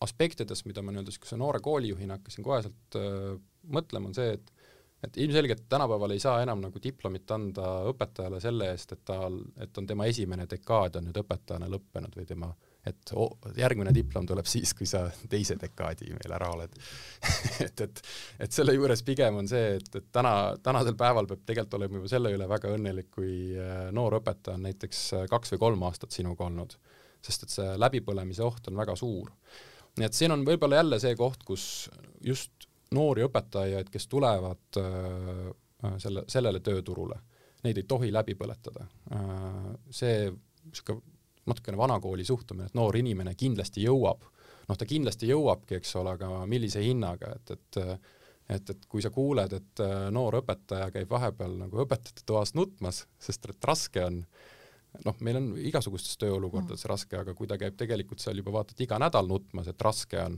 aspektidest, 0.01 0.65
mida 0.65 0.81
ma 0.81 0.93
nii-öelda 0.93 1.11
niisuguse 1.11 1.37
noore 1.39 1.61
koolijuhina 1.63 2.17
hakkasin 2.17 2.45
koheselt 2.45 2.97
äh, 2.97 3.37
mõtlema, 3.77 4.11
on 4.11 4.17
see, 4.17 4.33
et 4.39 4.57
et 5.01 5.15
ilmselgelt 5.17 5.63
tänapäeval 5.69 6.11
ei 6.13 6.19
saa 6.21 6.43
enam 6.43 6.59
nagu 6.61 6.77
diplomit 6.83 7.31
anda 7.33 7.71
õpetajale 7.89 8.37
selle 8.37 8.67
eest, 8.69 8.91
et 8.93 8.99
tal, 9.05 9.39
et 9.57 9.77
on 9.81 9.87
tema 9.89 10.05
esimene 10.05 10.45
dekaad 10.49 10.99
on 10.99 11.07
nüüd 11.07 11.17
õpetajana 11.23 11.69
lõppenud 11.73 12.17
või 12.19 12.27
tema, 12.29 12.49
et 12.87 13.11
järgmine 13.57 13.93
diplom 13.93 14.25
tuleb 14.25 14.47
siis, 14.49 14.73
kui 14.77 14.87
sa 14.89 15.03
teise 15.29 15.55
dekaadi 15.61 16.09
meil 16.15 16.33
ära 16.33 16.47
oled 16.49 16.73
et, 17.65 17.83
et, 17.85 18.01
et 18.41 18.55
selle 18.55 18.73
juures 18.73 19.03
pigem 19.05 19.37
on 19.41 19.49
see, 19.49 19.75
et, 19.77 19.91
et 19.99 20.07
täna, 20.13 20.55
tänasel 20.65 20.97
päeval 20.97 21.29
peab 21.29 21.43
tegelikult 21.45 21.77
olema 21.77 22.01
juba 22.01 22.11
selle 22.11 22.31
üle 22.33 22.47
väga 22.49 22.73
õnnelik, 22.73 23.11
kui 23.13 23.35
äh, 23.53 23.83
noor 23.93 24.17
õpetaja 24.17 24.57
on 24.57 24.65
näiteks 24.65 25.03
äh, 25.19 25.27
kaks 25.29 25.53
või 25.53 25.63
kolm 25.67 25.85
aastat 25.89 26.17
sinuga 26.17 26.47
olnud, 26.47 26.73
sest 27.21 27.45
et 27.45 27.53
see 27.53 27.77
läbipõlemise 27.77 28.45
oht 28.47 28.71
on 28.71 28.81
väga 28.81 28.97
suur. 28.97 29.29
Nii 29.99 30.07
et 30.07 30.17
siin 30.17 30.33
on 30.33 30.45
võib-olla 30.47 30.81
jälle 30.81 31.01
see 31.03 31.13
koht, 31.19 31.45
kus 31.45 31.65
just 32.25 32.65
noori 32.95 33.27
õpetajaid, 33.27 33.93
kes 33.93 34.09
tulevad 34.09 34.81
äh, 34.81 35.45
selle, 36.01 36.25
sellele 36.31 36.65
tööturule, 36.65 37.19
neid 37.61 37.77
ei 37.77 37.85
tohi 37.85 38.09
läbi 38.13 38.33
põletada. 38.37 38.87
See 39.93 40.31
niisugune 40.31 41.10
natukene 41.49 41.79
vanakooli 41.79 42.25
suhtumine, 42.27 42.69
et 42.69 42.77
noor 42.77 42.97
inimene 42.99 43.33
kindlasti 43.35 43.85
jõuab, 43.87 44.25
noh, 44.67 44.77
ta 44.77 44.87
kindlasti 44.87 45.29
jõuabki, 45.31 45.79
eks 45.79 45.95
ole, 46.01 46.15
aga 46.17 46.45
millise 46.49 46.83
hinnaga, 46.85 47.35
et, 47.37 47.55
et 47.57 47.85
et, 48.51 48.69
et 48.69 48.81
kui 48.91 48.99
sa 48.99 49.07
kuuled, 49.15 49.53
et 49.55 49.79
äh, 49.79 50.09
noor 50.11 50.41
õpetaja 50.41 50.89
käib 50.91 51.07
vahepeal 51.13 51.53
nagu 51.55 51.77
õpetajate 51.85 52.25
toas 52.27 52.51
nutmas, 52.57 53.05
sest 53.21 53.45
et 53.47 53.67
raske 53.69 54.01
on 54.03 54.17
äh, 54.25 54.49
noh, 55.05 55.17
meil 55.23 55.39
on 55.39 55.47
igasugustes 55.61 56.19
tööolukordades 56.21 56.83
mm. 56.83 56.91
raske, 56.91 57.19
aga 57.21 57.35
kui 57.37 57.49
ta 57.49 57.57
käib 57.61 57.77
tegelikult 57.79 58.23
seal 58.23 58.41
juba 58.41 58.55
vaata 58.57 58.75
et 58.75 58.83
iga 58.85 58.99
nädal 59.01 59.29
nutmas, 59.29 59.69
et 59.71 59.85
raske 59.85 60.19
on, 60.21 60.37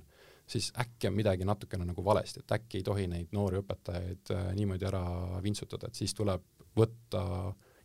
siis 0.49 0.69
äkki 0.79 1.09
on 1.09 1.17
midagi 1.17 1.47
natukene 1.47 1.87
nagu 1.89 2.05
valesti, 2.05 2.43
et 2.43 2.55
äkki 2.57 2.81
ei 2.81 2.87
tohi 2.87 3.07
neid 3.11 3.33
noori 3.35 3.61
õpetajaid 3.63 4.33
äh, 4.35 4.49
niimoodi 4.57 4.89
ära 4.89 5.03
vintsutada, 5.43 5.89
et 5.89 5.99
siis 5.99 6.13
tuleb 6.17 6.45
võtta, 6.77 7.23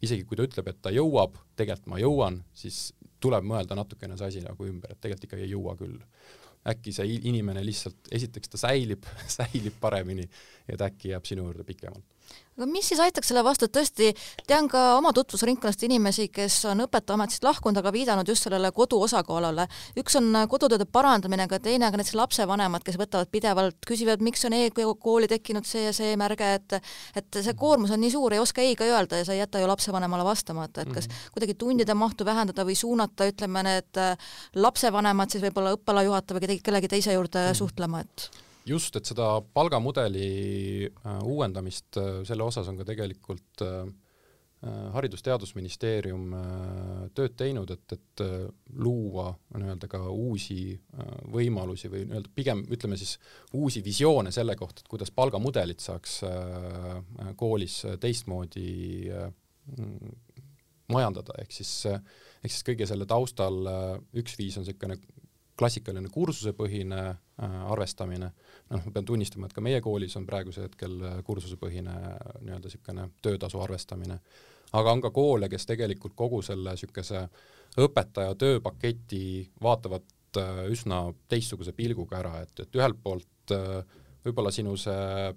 isegi 0.03 0.25
kui 0.25 0.39
ta 0.39 0.47
ütleb, 0.47 0.69
et 0.71 0.81
ta 0.83 0.93
jõuab, 0.95 1.39
tegelikult 1.59 1.93
ma 1.93 2.01
jõuan, 2.03 2.43
siis 2.55 2.93
tuleb 3.23 3.47
mõelda 3.47 3.77
natukene 3.79 4.19
see 4.19 4.33
asi 4.33 4.43
nagu 4.45 4.67
ümber, 4.67 4.93
et 4.93 5.01
tegelikult 5.01 5.29
ikkagi 5.29 5.47
ei 5.47 5.55
jõua 5.55 5.77
küll. 5.79 5.99
äkki 6.69 6.93
see 6.93 7.15
inimene 7.31 7.63
lihtsalt, 7.65 8.11
esiteks 8.13 8.51
ta 8.53 8.59
säilib, 8.61 9.07
säilib 9.39 9.79
paremini 9.81 10.27
ja 10.69 10.75
et 10.75 10.83
äkki 10.91 11.15
jääb 11.15 11.25
sinu 11.25 11.47
juurde 11.47 11.65
pikemalt 11.65 12.18
aga 12.59 12.67
mis 12.67 12.89
siis 12.91 13.01
aitaks 13.03 13.31
selle 13.31 13.45
vastu, 13.47 13.69
et 13.69 13.75
tõesti 13.75 14.11
tean 14.49 14.67
ka 14.71 14.97
oma 14.99 15.13
tutvusringkonnast 15.15 15.85
inimesi, 15.87 16.27
kes 16.35 16.57
on 16.71 16.83
õpetajaametist 16.89 17.45
lahkunud, 17.47 17.79
aga 17.79 17.93
viidanud 17.95 18.29
just 18.29 18.49
sellele 18.49 18.73
kodu 18.75 18.99
osakaalule. 19.07 19.69
üks 20.01 20.19
on 20.19 20.35
kodutööde 20.51 20.89
parandamine, 20.91 21.47
aga 21.47 21.61
teine 21.63 21.87
aga 21.87 22.01
näiteks 22.01 22.17
lapsevanemad, 22.19 22.83
kes 22.87 22.99
võtavad 22.99 23.31
pidevalt, 23.31 23.79
küsivad, 23.87 24.25
miks 24.25 24.45
on 24.49 24.57
e-kooli 24.59 25.29
tekkinud 25.31 25.67
see 25.69 25.87
ja 25.87 25.93
see 25.95 26.17
märge, 26.19 26.51
et 26.59 26.79
et 27.17 27.41
see 27.45 27.55
koormus 27.59 27.95
on 27.95 28.03
nii 28.03 28.11
suur, 28.11 28.35
ei 28.35 28.43
oska 28.43 28.65
ei 28.65 28.75
ka 28.79 28.89
öelda 28.89 29.23
ja 29.23 29.29
sa 29.29 29.37
ei 29.37 29.43
jäta 29.43 29.63
ju 29.63 29.71
lapsevanemale 29.71 30.25
vastamata, 30.27 30.83
et 30.83 30.93
kas 30.93 31.07
-hmm. 31.07 31.31
kuidagi 31.33 31.55
tundide 31.55 31.95
mahtu 31.95 32.25
vähendada 32.25 32.65
või 32.65 32.75
suunata, 32.75 33.27
ütleme, 33.31 33.63
need 33.63 34.03
lapsevanemad 34.55 35.31
siis 35.31 35.45
võib-olla 35.45 35.77
õppela 35.77 36.03
juhataja 36.03 36.41
või 36.41 36.61
kellegi 36.63 36.89
teise 36.89 37.13
juurde 37.13 37.39
-hmm. 37.39 37.55
suhtlema, 37.55 38.01
et 38.01 38.31
just, 38.69 38.97
et 38.99 39.09
seda 39.09 39.39
palgamudeli 39.55 40.29
äh, 40.89 41.17
uuendamist, 41.27 41.97
äh, 42.01 42.21
selle 42.29 42.47
osas 42.47 42.69
on 42.71 42.79
ka 42.81 42.87
tegelikult 42.89 43.65
äh, 43.67 43.89
Haridus-Teadusministeerium 44.59 46.33
tööd 47.15 47.37
teinud, 47.39 47.71
et, 47.71 47.93
et 47.95 48.23
luua 48.83 49.29
nii-öelda 49.55 49.87
ka 49.93 50.01
uusi 50.11 50.73
võimalusi 51.31 51.87
või 51.93 52.01
nii-öelda 52.09 52.33
pigem 52.35 52.65
ütleme 52.75 52.99
siis 52.99 53.13
uusi 53.55 53.85
visioone 53.87 54.33
selle 54.35 54.57
kohta, 54.59 54.83
et 54.83 54.91
kuidas 54.91 55.15
palgamudelit 55.15 55.79
saaks 55.79 56.17
koolis 57.39 57.77
teistmoodi 58.03 58.67
majandada, 60.91 61.39
ehk 61.45 61.55
siis, 61.55 61.77
ehk 61.87 62.51
siis 62.51 62.67
kõige 62.73 62.91
selle 62.91 63.07
taustal 63.07 63.63
üks 64.19 64.35
viis 64.43 64.59
on 64.59 64.67
niisugune 64.67 64.99
klassikaline 65.59 66.11
kursusepõhine 66.15 67.01
arvestamine 67.39 68.31
noh, 68.73 68.85
ma 68.85 68.93
pean 68.93 69.07
tunnistama, 69.09 69.49
et 69.49 69.57
ka 69.57 69.65
meie 69.65 69.81
koolis 69.85 70.17
on 70.19 70.27
praegusel 70.29 70.69
hetkel 70.69 70.99
äh, 71.07 71.19
kursusepõhine 71.27 71.95
äh, 71.95 72.37
nii-öelda 72.43 72.69
niisugune 72.69 73.09
töötasu 73.25 73.61
arvestamine. 73.63 74.19
aga 74.79 74.93
on 74.93 75.01
ka 75.01 75.11
koole, 75.15 75.49
kes 75.49 75.67
tegelikult 75.67 76.15
kogu 76.17 76.43
selle 76.43 76.77
niisuguse 76.77 77.25
õpetaja 77.81 78.37
tööpaketi 78.39 79.49
vaatavad 79.63 80.41
äh, 80.43 80.65
üsna 80.75 81.07
teistsuguse 81.29 81.73
pilguga 81.73 82.23
ära, 82.23 82.39
et, 82.43 82.65
et 82.65 82.81
ühelt 82.81 83.03
poolt 83.03 83.27
võib-olla 84.25 84.51
sinu 84.53 84.75
see 84.77 85.35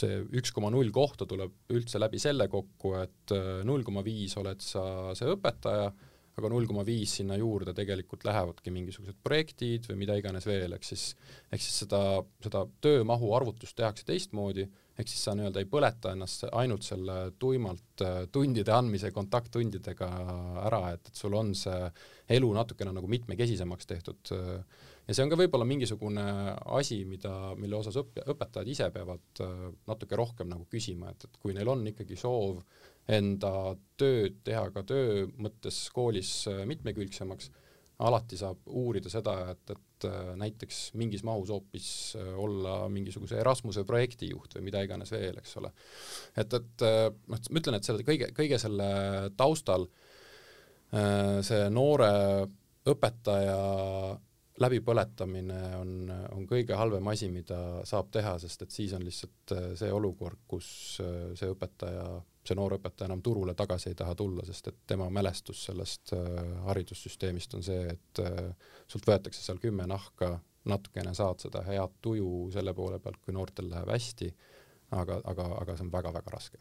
see 0.00 0.14
üks 0.40 0.50
koma 0.50 0.72
null 0.74 0.88
kohta 0.90 1.26
tuleb 1.28 1.70
üldse 1.70 2.00
läbi 2.00 2.18
selle 2.18 2.48
kokku, 2.50 2.94
et 2.98 3.34
null 3.68 3.84
koma 3.86 4.02
viis 4.02 4.32
oled 4.40 4.58
sa 4.64 5.12
see 5.14 5.28
õpetaja, 5.30 5.92
aga 6.34 6.50
null 6.50 6.66
koma 6.66 6.84
viis 6.86 7.16
sinna 7.20 7.36
juurde 7.38 7.74
tegelikult 7.76 8.24
lähevadki 8.26 8.72
mingisugused 8.74 9.18
projektid 9.22 9.86
või 9.90 10.00
mida 10.02 10.16
iganes 10.18 10.46
veel, 10.48 10.74
ehk 10.76 10.86
siis 10.86 11.12
ehk 11.52 11.62
siis 11.62 11.84
seda, 11.84 12.00
seda 12.42 12.64
töömahu 12.84 13.30
arvutust 13.36 13.76
tehakse 13.78 14.06
teistmoodi, 14.08 14.66
ehk 14.98 15.10
siis 15.10 15.22
sa 15.26 15.34
nii-öelda 15.38 15.62
ei 15.62 15.70
põleta 15.70 16.14
ennast 16.14 16.48
ainult 16.52 16.86
selle 16.86 17.18
tuimalt 17.38 18.02
äh, 18.06 18.24
tundide 18.34 18.74
andmise 18.74 19.12
kontakttundidega 19.14 20.10
ära, 20.64 20.82
et, 20.96 21.12
et 21.12 21.22
sul 21.22 21.36
on 21.38 21.54
see 21.58 21.92
elu 22.34 22.50
natukene 22.56 22.94
nagu 22.96 23.10
mitmekesisemaks 23.10 23.86
tehtud 23.86 24.34
ja 24.34 25.14
see 25.14 25.24
on 25.24 25.30
ka 25.30 25.38
võib-olla 25.38 25.66
mingisugune 25.68 26.24
asi, 26.78 27.02
mida, 27.08 27.52
mille 27.60 27.76
osas 27.76 27.98
õpp-, 28.00 28.22
õpetajad 28.34 28.70
ise 28.72 28.88
peavad 28.94 29.44
äh, 29.44 29.68
natuke 29.90 30.18
rohkem 30.18 30.50
nagu 30.50 30.66
küsima, 30.70 31.12
et, 31.12 31.28
et 31.28 31.38
kui 31.42 31.54
neil 31.56 31.70
on 31.70 31.84
ikkagi 31.92 32.18
soov 32.18 32.58
äh, 32.58 32.93
enda 33.10 33.74
tööd 34.00 34.40
teha 34.46 34.68
ka 34.74 34.84
töö 34.88 35.26
mõttes 35.36 35.84
koolis 35.94 36.32
äh, 36.50 36.62
mitmekülgsemaks, 36.68 37.50
alati 38.04 38.38
saab 38.40 38.64
uurida 38.74 39.12
seda, 39.12 39.36
et, 39.52 39.74
et 39.74 40.06
äh, 40.08 40.32
näiteks 40.40 40.80
mingis 40.98 41.24
mahus 41.26 41.52
hoopis 41.54 41.88
äh, 42.18 42.32
olla 42.40 42.88
mingisuguse 42.92 43.38
Erasmuse 43.42 43.84
projektijuht 43.88 44.56
või 44.56 44.66
mida 44.70 44.82
iganes 44.86 45.12
veel, 45.14 45.38
eks 45.40 45.56
ole. 45.60 45.70
et, 46.36 46.58
et 46.60 46.86
noh, 46.86 47.38
ma 47.50 47.62
ütlen, 47.62 47.78
et 47.78 47.86
selle 47.86 48.06
kõige, 48.06 48.32
kõige 48.36 48.60
selle 48.62 48.90
taustal 49.36 49.88
see 50.94 51.64
noore 51.74 52.08
õpetaja 52.86 53.54
läbipõletamine 54.60 55.60
on, 55.80 55.94
on 56.36 56.44
kõige 56.46 56.76
halvem 56.78 57.08
asi, 57.10 57.26
mida 57.32 57.58
saab 57.88 58.12
teha, 58.14 58.36
sest 58.38 58.62
et 58.62 58.70
siis 58.74 58.92
on 58.94 59.02
lihtsalt 59.02 59.54
see 59.80 59.90
olukord, 59.92 60.44
kus 60.46 60.68
see 61.00 61.50
õpetaja 61.50 62.06
see 62.44 62.56
noor 62.58 62.76
õpetaja 62.76 63.08
enam 63.08 63.22
turule 63.24 63.54
tagasi 63.56 63.90
ei 63.90 63.98
taha 63.98 64.14
tulla, 64.18 64.44
sest 64.46 64.68
et 64.68 64.80
tema 64.86 65.08
mälestus 65.12 65.64
sellest 65.68 66.12
äh, 66.16 66.26
haridussüsteemist 66.68 67.56
on 67.56 67.64
see, 67.64 67.86
et 67.94 68.22
äh, 68.22 68.50
sult 68.90 69.08
võetakse 69.08 69.40
seal 69.42 69.60
kümme 69.62 69.86
nahka, 69.90 70.34
natukene 70.68 71.14
saad 71.16 71.40
seda 71.44 71.64
head 71.64 71.98
tuju 72.04 72.50
selle 72.52 72.74
poole 72.76 73.00
pealt, 73.00 73.20
kui 73.24 73.36
noortel 73.36 73.70
läheb 73.72 73.90
hästi, 73.92 74.30
aga, 75.00 75.20
aga, 75.32 75.50
aga 75.62 75.76
see 75.76 75.88
on 75.88 75.92
väga-väga 75.92 76.36
raske 76.36 76.60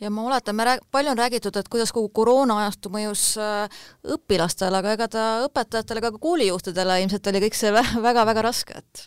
ja 0.00 0.10
ma 0.10 0.26
oletan, 0.28 0.56
me 0.56 0.66
rääg-, 0.68 0.84
palju 0.94 1.12
on 1.12 1.18
räägitud, 1.18 1.56
et 1.56 1.68
kuidas 1.72 1.92
kogu 1.94 2.10
koroona 2.20 2.60
ajastu 2.64 2.92
mõjus 2.94 3.24
äh, 3.42 3.80
õpilastele, 4.16 4.82
aga 4.82 4.94
ega 4.96 5.08
ta 5.12 5.24
õpetajatele, 5.46 6.04
ka 6.04 6.12
koolijuhtidele 6.18 7.00
ilmselt 7.02 7.32
oli 7.32 7.42
kõik 7.46 7.58
see 7.58 7.74
väga-väga 7.74 8.46
raske, 8.46 8.78
et 8.82 9.04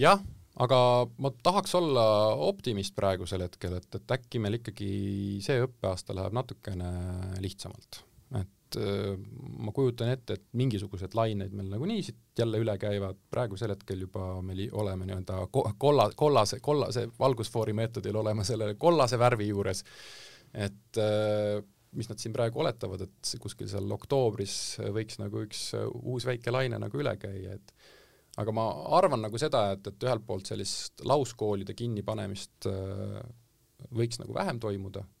jah, 0.00 0.22
aga 0.60 0.78
ma 1.22 1.32
tahaks 1.44 1.74
olla 1.78 2.06
optimist 2.48 2.96
praegusel 2.96 3.44
hetkel, 3.46 3.78
et, 3.80 3.88
et 3.98 4.18
äkki 4.18 4.42
meil 4.42 4.60
ikkagi 4.60 4.90
see 5.44 5.62
õppeaasta 5.64 6.16
läheb 6.16 6.36
natukene 6.36 6.92
lihtsamalt. 7.44 8.02
Et 8.66 8.78
ma 9.62 9.72
kujutan 9.74 10.10
ette, 10.10 10.36
et 10.36 10.44
mingisugused 10.58 11.14
lained 11.14 11.54
meil 11.54 11.68
nagunii 11.70 12.02
siit 12.02 12.40
jälle 12.40 12.58
üle 12.62 12.74
käivad, 12.82 13.18
praegusel 13.30 13.72
hetkel 13.72 14.02
juba 14.06 14.40
meil 14.44 14.66
oleme 14.74 15.06
nii-öelda 15.08 15.46
kolla, 15.52 16.10
kollase, 16.18 16.58
kollase 16.60 17.06
valgusfoori 17.18 17.76
meetodil 17.78 18.18
oleme 18.20 18.44
selle 18.44 18.74
kollase 18.74 19.18
värvi 19.18 19.48
juures, 19.52 19.84
et 20.66 21.00
mis 21.96 22.10
nad 22.10 22.20
siin 22.20 22.34
praegu 22.34 22.60
oletavad, 22.60 23.06
et 23.06 23.36
kuskil 23.40 23.70
seal 23.70 23.92
oktoobris 23.96 24.56
võiks 24.92 25.20
nagu 25.22 25.46
üks 25.46 25.70
uus 26.02 26.26
väike 26.28 26.52
laine 26.52 26.80
nagu 26.82 27.00
üle 27.00 27.14
käia, 27.20 27.56
et 27.56 27.72
aga 28.40 28.52
ma 28.54 28.66
arvan 28.98 29.22
nagu 29.24 29.40
seda, 29.40 29.70
et, 29.76 29.86
et 29.88 30.06
ühelt 30.06 30.24
poolt 30.28 30.48
sellist 30.50 31.04
lauskoolide 31.08 31.76
kinnipanemist 31.76 32.68
äh, 32.70 33.20
võiks 33.96 34.20
nagu 34.20 34.36
vähem 34.36 34.60
toimuda, 34.60 35.04
äh, 35.04 35.15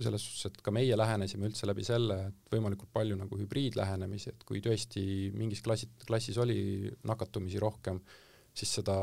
selles 0.00 0.22
suhtes, 0.22 0.50
et 0.50 0.62
ka 0.64 0.72
meie 0.74 0.96
lähenesime 0.98 1.48
üldse 1.48 1.68
läbi 1.68 1.84
selle, 1.86 2.18
et 2.30 2.52
võimalikult 2.52 2.90
palju 2.94 3.16
nagu 3.18 3.38
hübriidlähenemisi, 3.40 4.32
et 4.32 4.44
kui 4.48 4.60
tõesti 4.64 5.02
mingis 5.36 5.62
klassi, 5.64 5.88
klassis 6.06 6.38
oli 6.42 6.90
nakatumisi 7.08 7.60
rohkem, 7.62 8.00
siis 8.56 8.72
seda, 8.78 8.96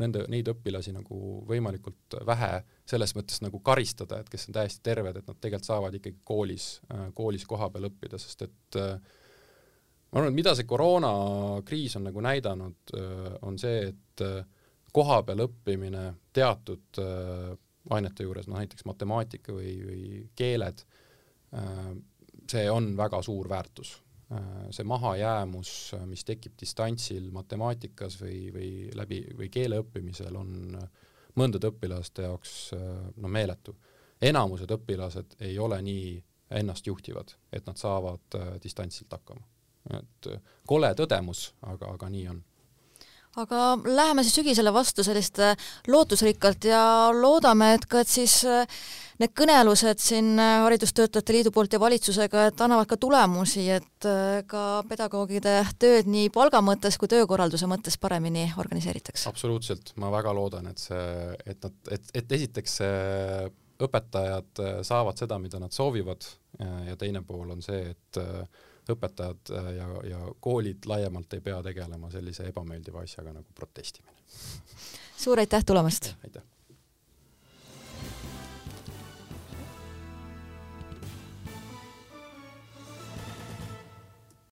nende, 0.00 0.24
neid 0.30 0.50
õpilasi 0.50 0.94
nagu 0.94 1.40
võimalikult 1.48 2.18
vähe 2.26 2.52
selles 2.88 3.14
mõttes 3.18 3.42
nagu 3.44 3.62
karistada, 3.64 4.20
et 4.20 4.30
kes 4.30 4.48
on 4.48 4.58
täiesti 4.58 4.84
terved, 4.86 5.20
et 5.20 5.30
nad 5.30 5.38
tegelikult 5.38 5.70
saavad 5.70 5.98
ikkagi 5.98 6.20
koolis, 6.26 6.68
äh, 6.94 7.08
koolis 7.16 7.46
kohapeal 7.48 7.90
õppida, 7.90 8.18
sest 8.22 8.46
et 8.48 8.80
äh, 8.80 8.94
ma 10.10 10.20
arvan, 10.20 10.32
et 10.32 10.38
mida 10.38 10.54
see 10.58 10.68
koroonakriis 10.68 11.96
on 11.98 12.08
nagu 12.10 12.22
näidanud, 12.24 12.94
äh, 12.98 13.26
on 13.46 13.58
see, 13.62 13.90
et 13.92 14.26
äh, 14.26 14.42
kohapeal 14.92 15.46
õppimine 15.46 16.06
teatud 16.34 17.02
äh, 17.02 17.50
ainete 17.90 18.26
juures, 18.26 18.48
noh 18.48 18.60
näiteks 18.60 18.84
matemaatika 18.88 19.54
või, 19.56 19.74
või 19.86 20.04
keeled, 20.36 20.84
see 22.50 22.64
on 22.70 22.92
väga 22.96 23.22
suur 23.24 23.48
väärtus. 23.48 23.96
see 24.70 24.84
mahajäämus, 24.86 25.70
mis 26.06 26.22
tekib 26.24 26.52
distantsil 26.60 27.30
matemaatikas 27.34 28.20
või, 28.20 28.52
või 28.54 28.70
läbi, 28.94 29.24
või 29.38 29.48
keele 29.50 29.80
õppimisel, 29.82 30.36
on 30.36 30.78
mõndade 31.34 31.72
õpilaste 31.72 32.28
jaoks 32.28 32.52
no 33.16 33.28
meeletu. 33.28 33.74
enamused 34.22 34.70
õpilased 34.70 35.34
ei 35.40 35.58
ole 35.58 35.82
nii 35.82 36.22
ennastjuhtivad, 36.50 37.34
et 37.52 37.66
nad 37.66 37.76
saavad 37.76 38.38
distantsilt 38.62 39.10
hakkama 39.10 39.46
et 39.88 40.30
äh, 40.30 40.40
kole 40.68 40.92
tõdemus, 40.96 41.50
aga, 41.66 41.94
aga 41.94 42.10
nii 42.12 42.26
on 42.32 42.40
aga 43.38 43.76
läheme 43.84 44.24
siis 44.26 44.34
sügisele 44.40 44.72
vastu 44.74 45.04
sellist 45.06 45.38
äh, 45.42 45.54
lootusrikkalt 45.88 46.66
ja 46.66 46.82
loodame, 47.14 47.74
et 47.76 47.86
ka, 47.90 48.02
et 48.02 48.10
siis 48.10 48.40
äh, 48.48 48.66
need 49.20 49.34
kõnelused 49.36 50.00
siin 50.02 50.40
Haridustöötajate 50.40 51.36
Liidu 51.36 51.52
poolt 51.54 51.76
ja 51.76 51.80
valitsusega, 51.82 52.46
et 52.50 52.62
annavad 52.64 52.88
ka 52.90 52.96
tulemusi, 53.00 53.66
et 53.70 54.08
ka 54.48 54.62
pedagoogide 54.88 55.58
tööd 55.78 56.08
nii 56.08 56.30
palga 56.32 56.62
mõttes 56.64 56.96
kui 56.98 57.10
töökorralduse 57.12 57.68
mõttes 57.70 57.98
paremini 58.00 58.46
organiseeritakse. 58.58 59.28
absoluutselt, 59.28 59.92
ma 60.00 60.08
väga 60.14 60.32
loodan, 60.32 60.70
et 60.72 60.80
see, 60.80 61.36
et 61.44 61.60
nad, 61.68 61.76
et, 61.92 62.08
et 62.16 62.32
esiteks 62.38 62.78
õpetajad 63.84 64.64
saavad 64.88 65.20
seda, 65.20 65.38
mida 65.38 65.60
nad 65.60 65.76
soovivad 65.76 66.24
ja 66.88 66.96
teine 66.96 67.20
pool 67.20 67.52
on 67.52 67.60
see, 67.64 67.92
et 67.92 68.24
õpetajad 68.94 69.52
äh, 69.56 69.72
ja, 69.76 69.88
ja 70.10 70.20
koolid 70.40 70.88
laiemalt 70.90 71.32
ei 71.36 71.44
pea 71.44 71.62
tegelema 71.62 72.10
sellise 72.10 72.48
ebameeldiva 72.50 73.04
asjaga 73.06 73.34
nagu 73.36 73.46
protestimine. 73.54 74.16
suur 75.16 75.42
aitäh 75.42 75.64
tulemast! 75.66 76.14
aitäh! 76.24 76.42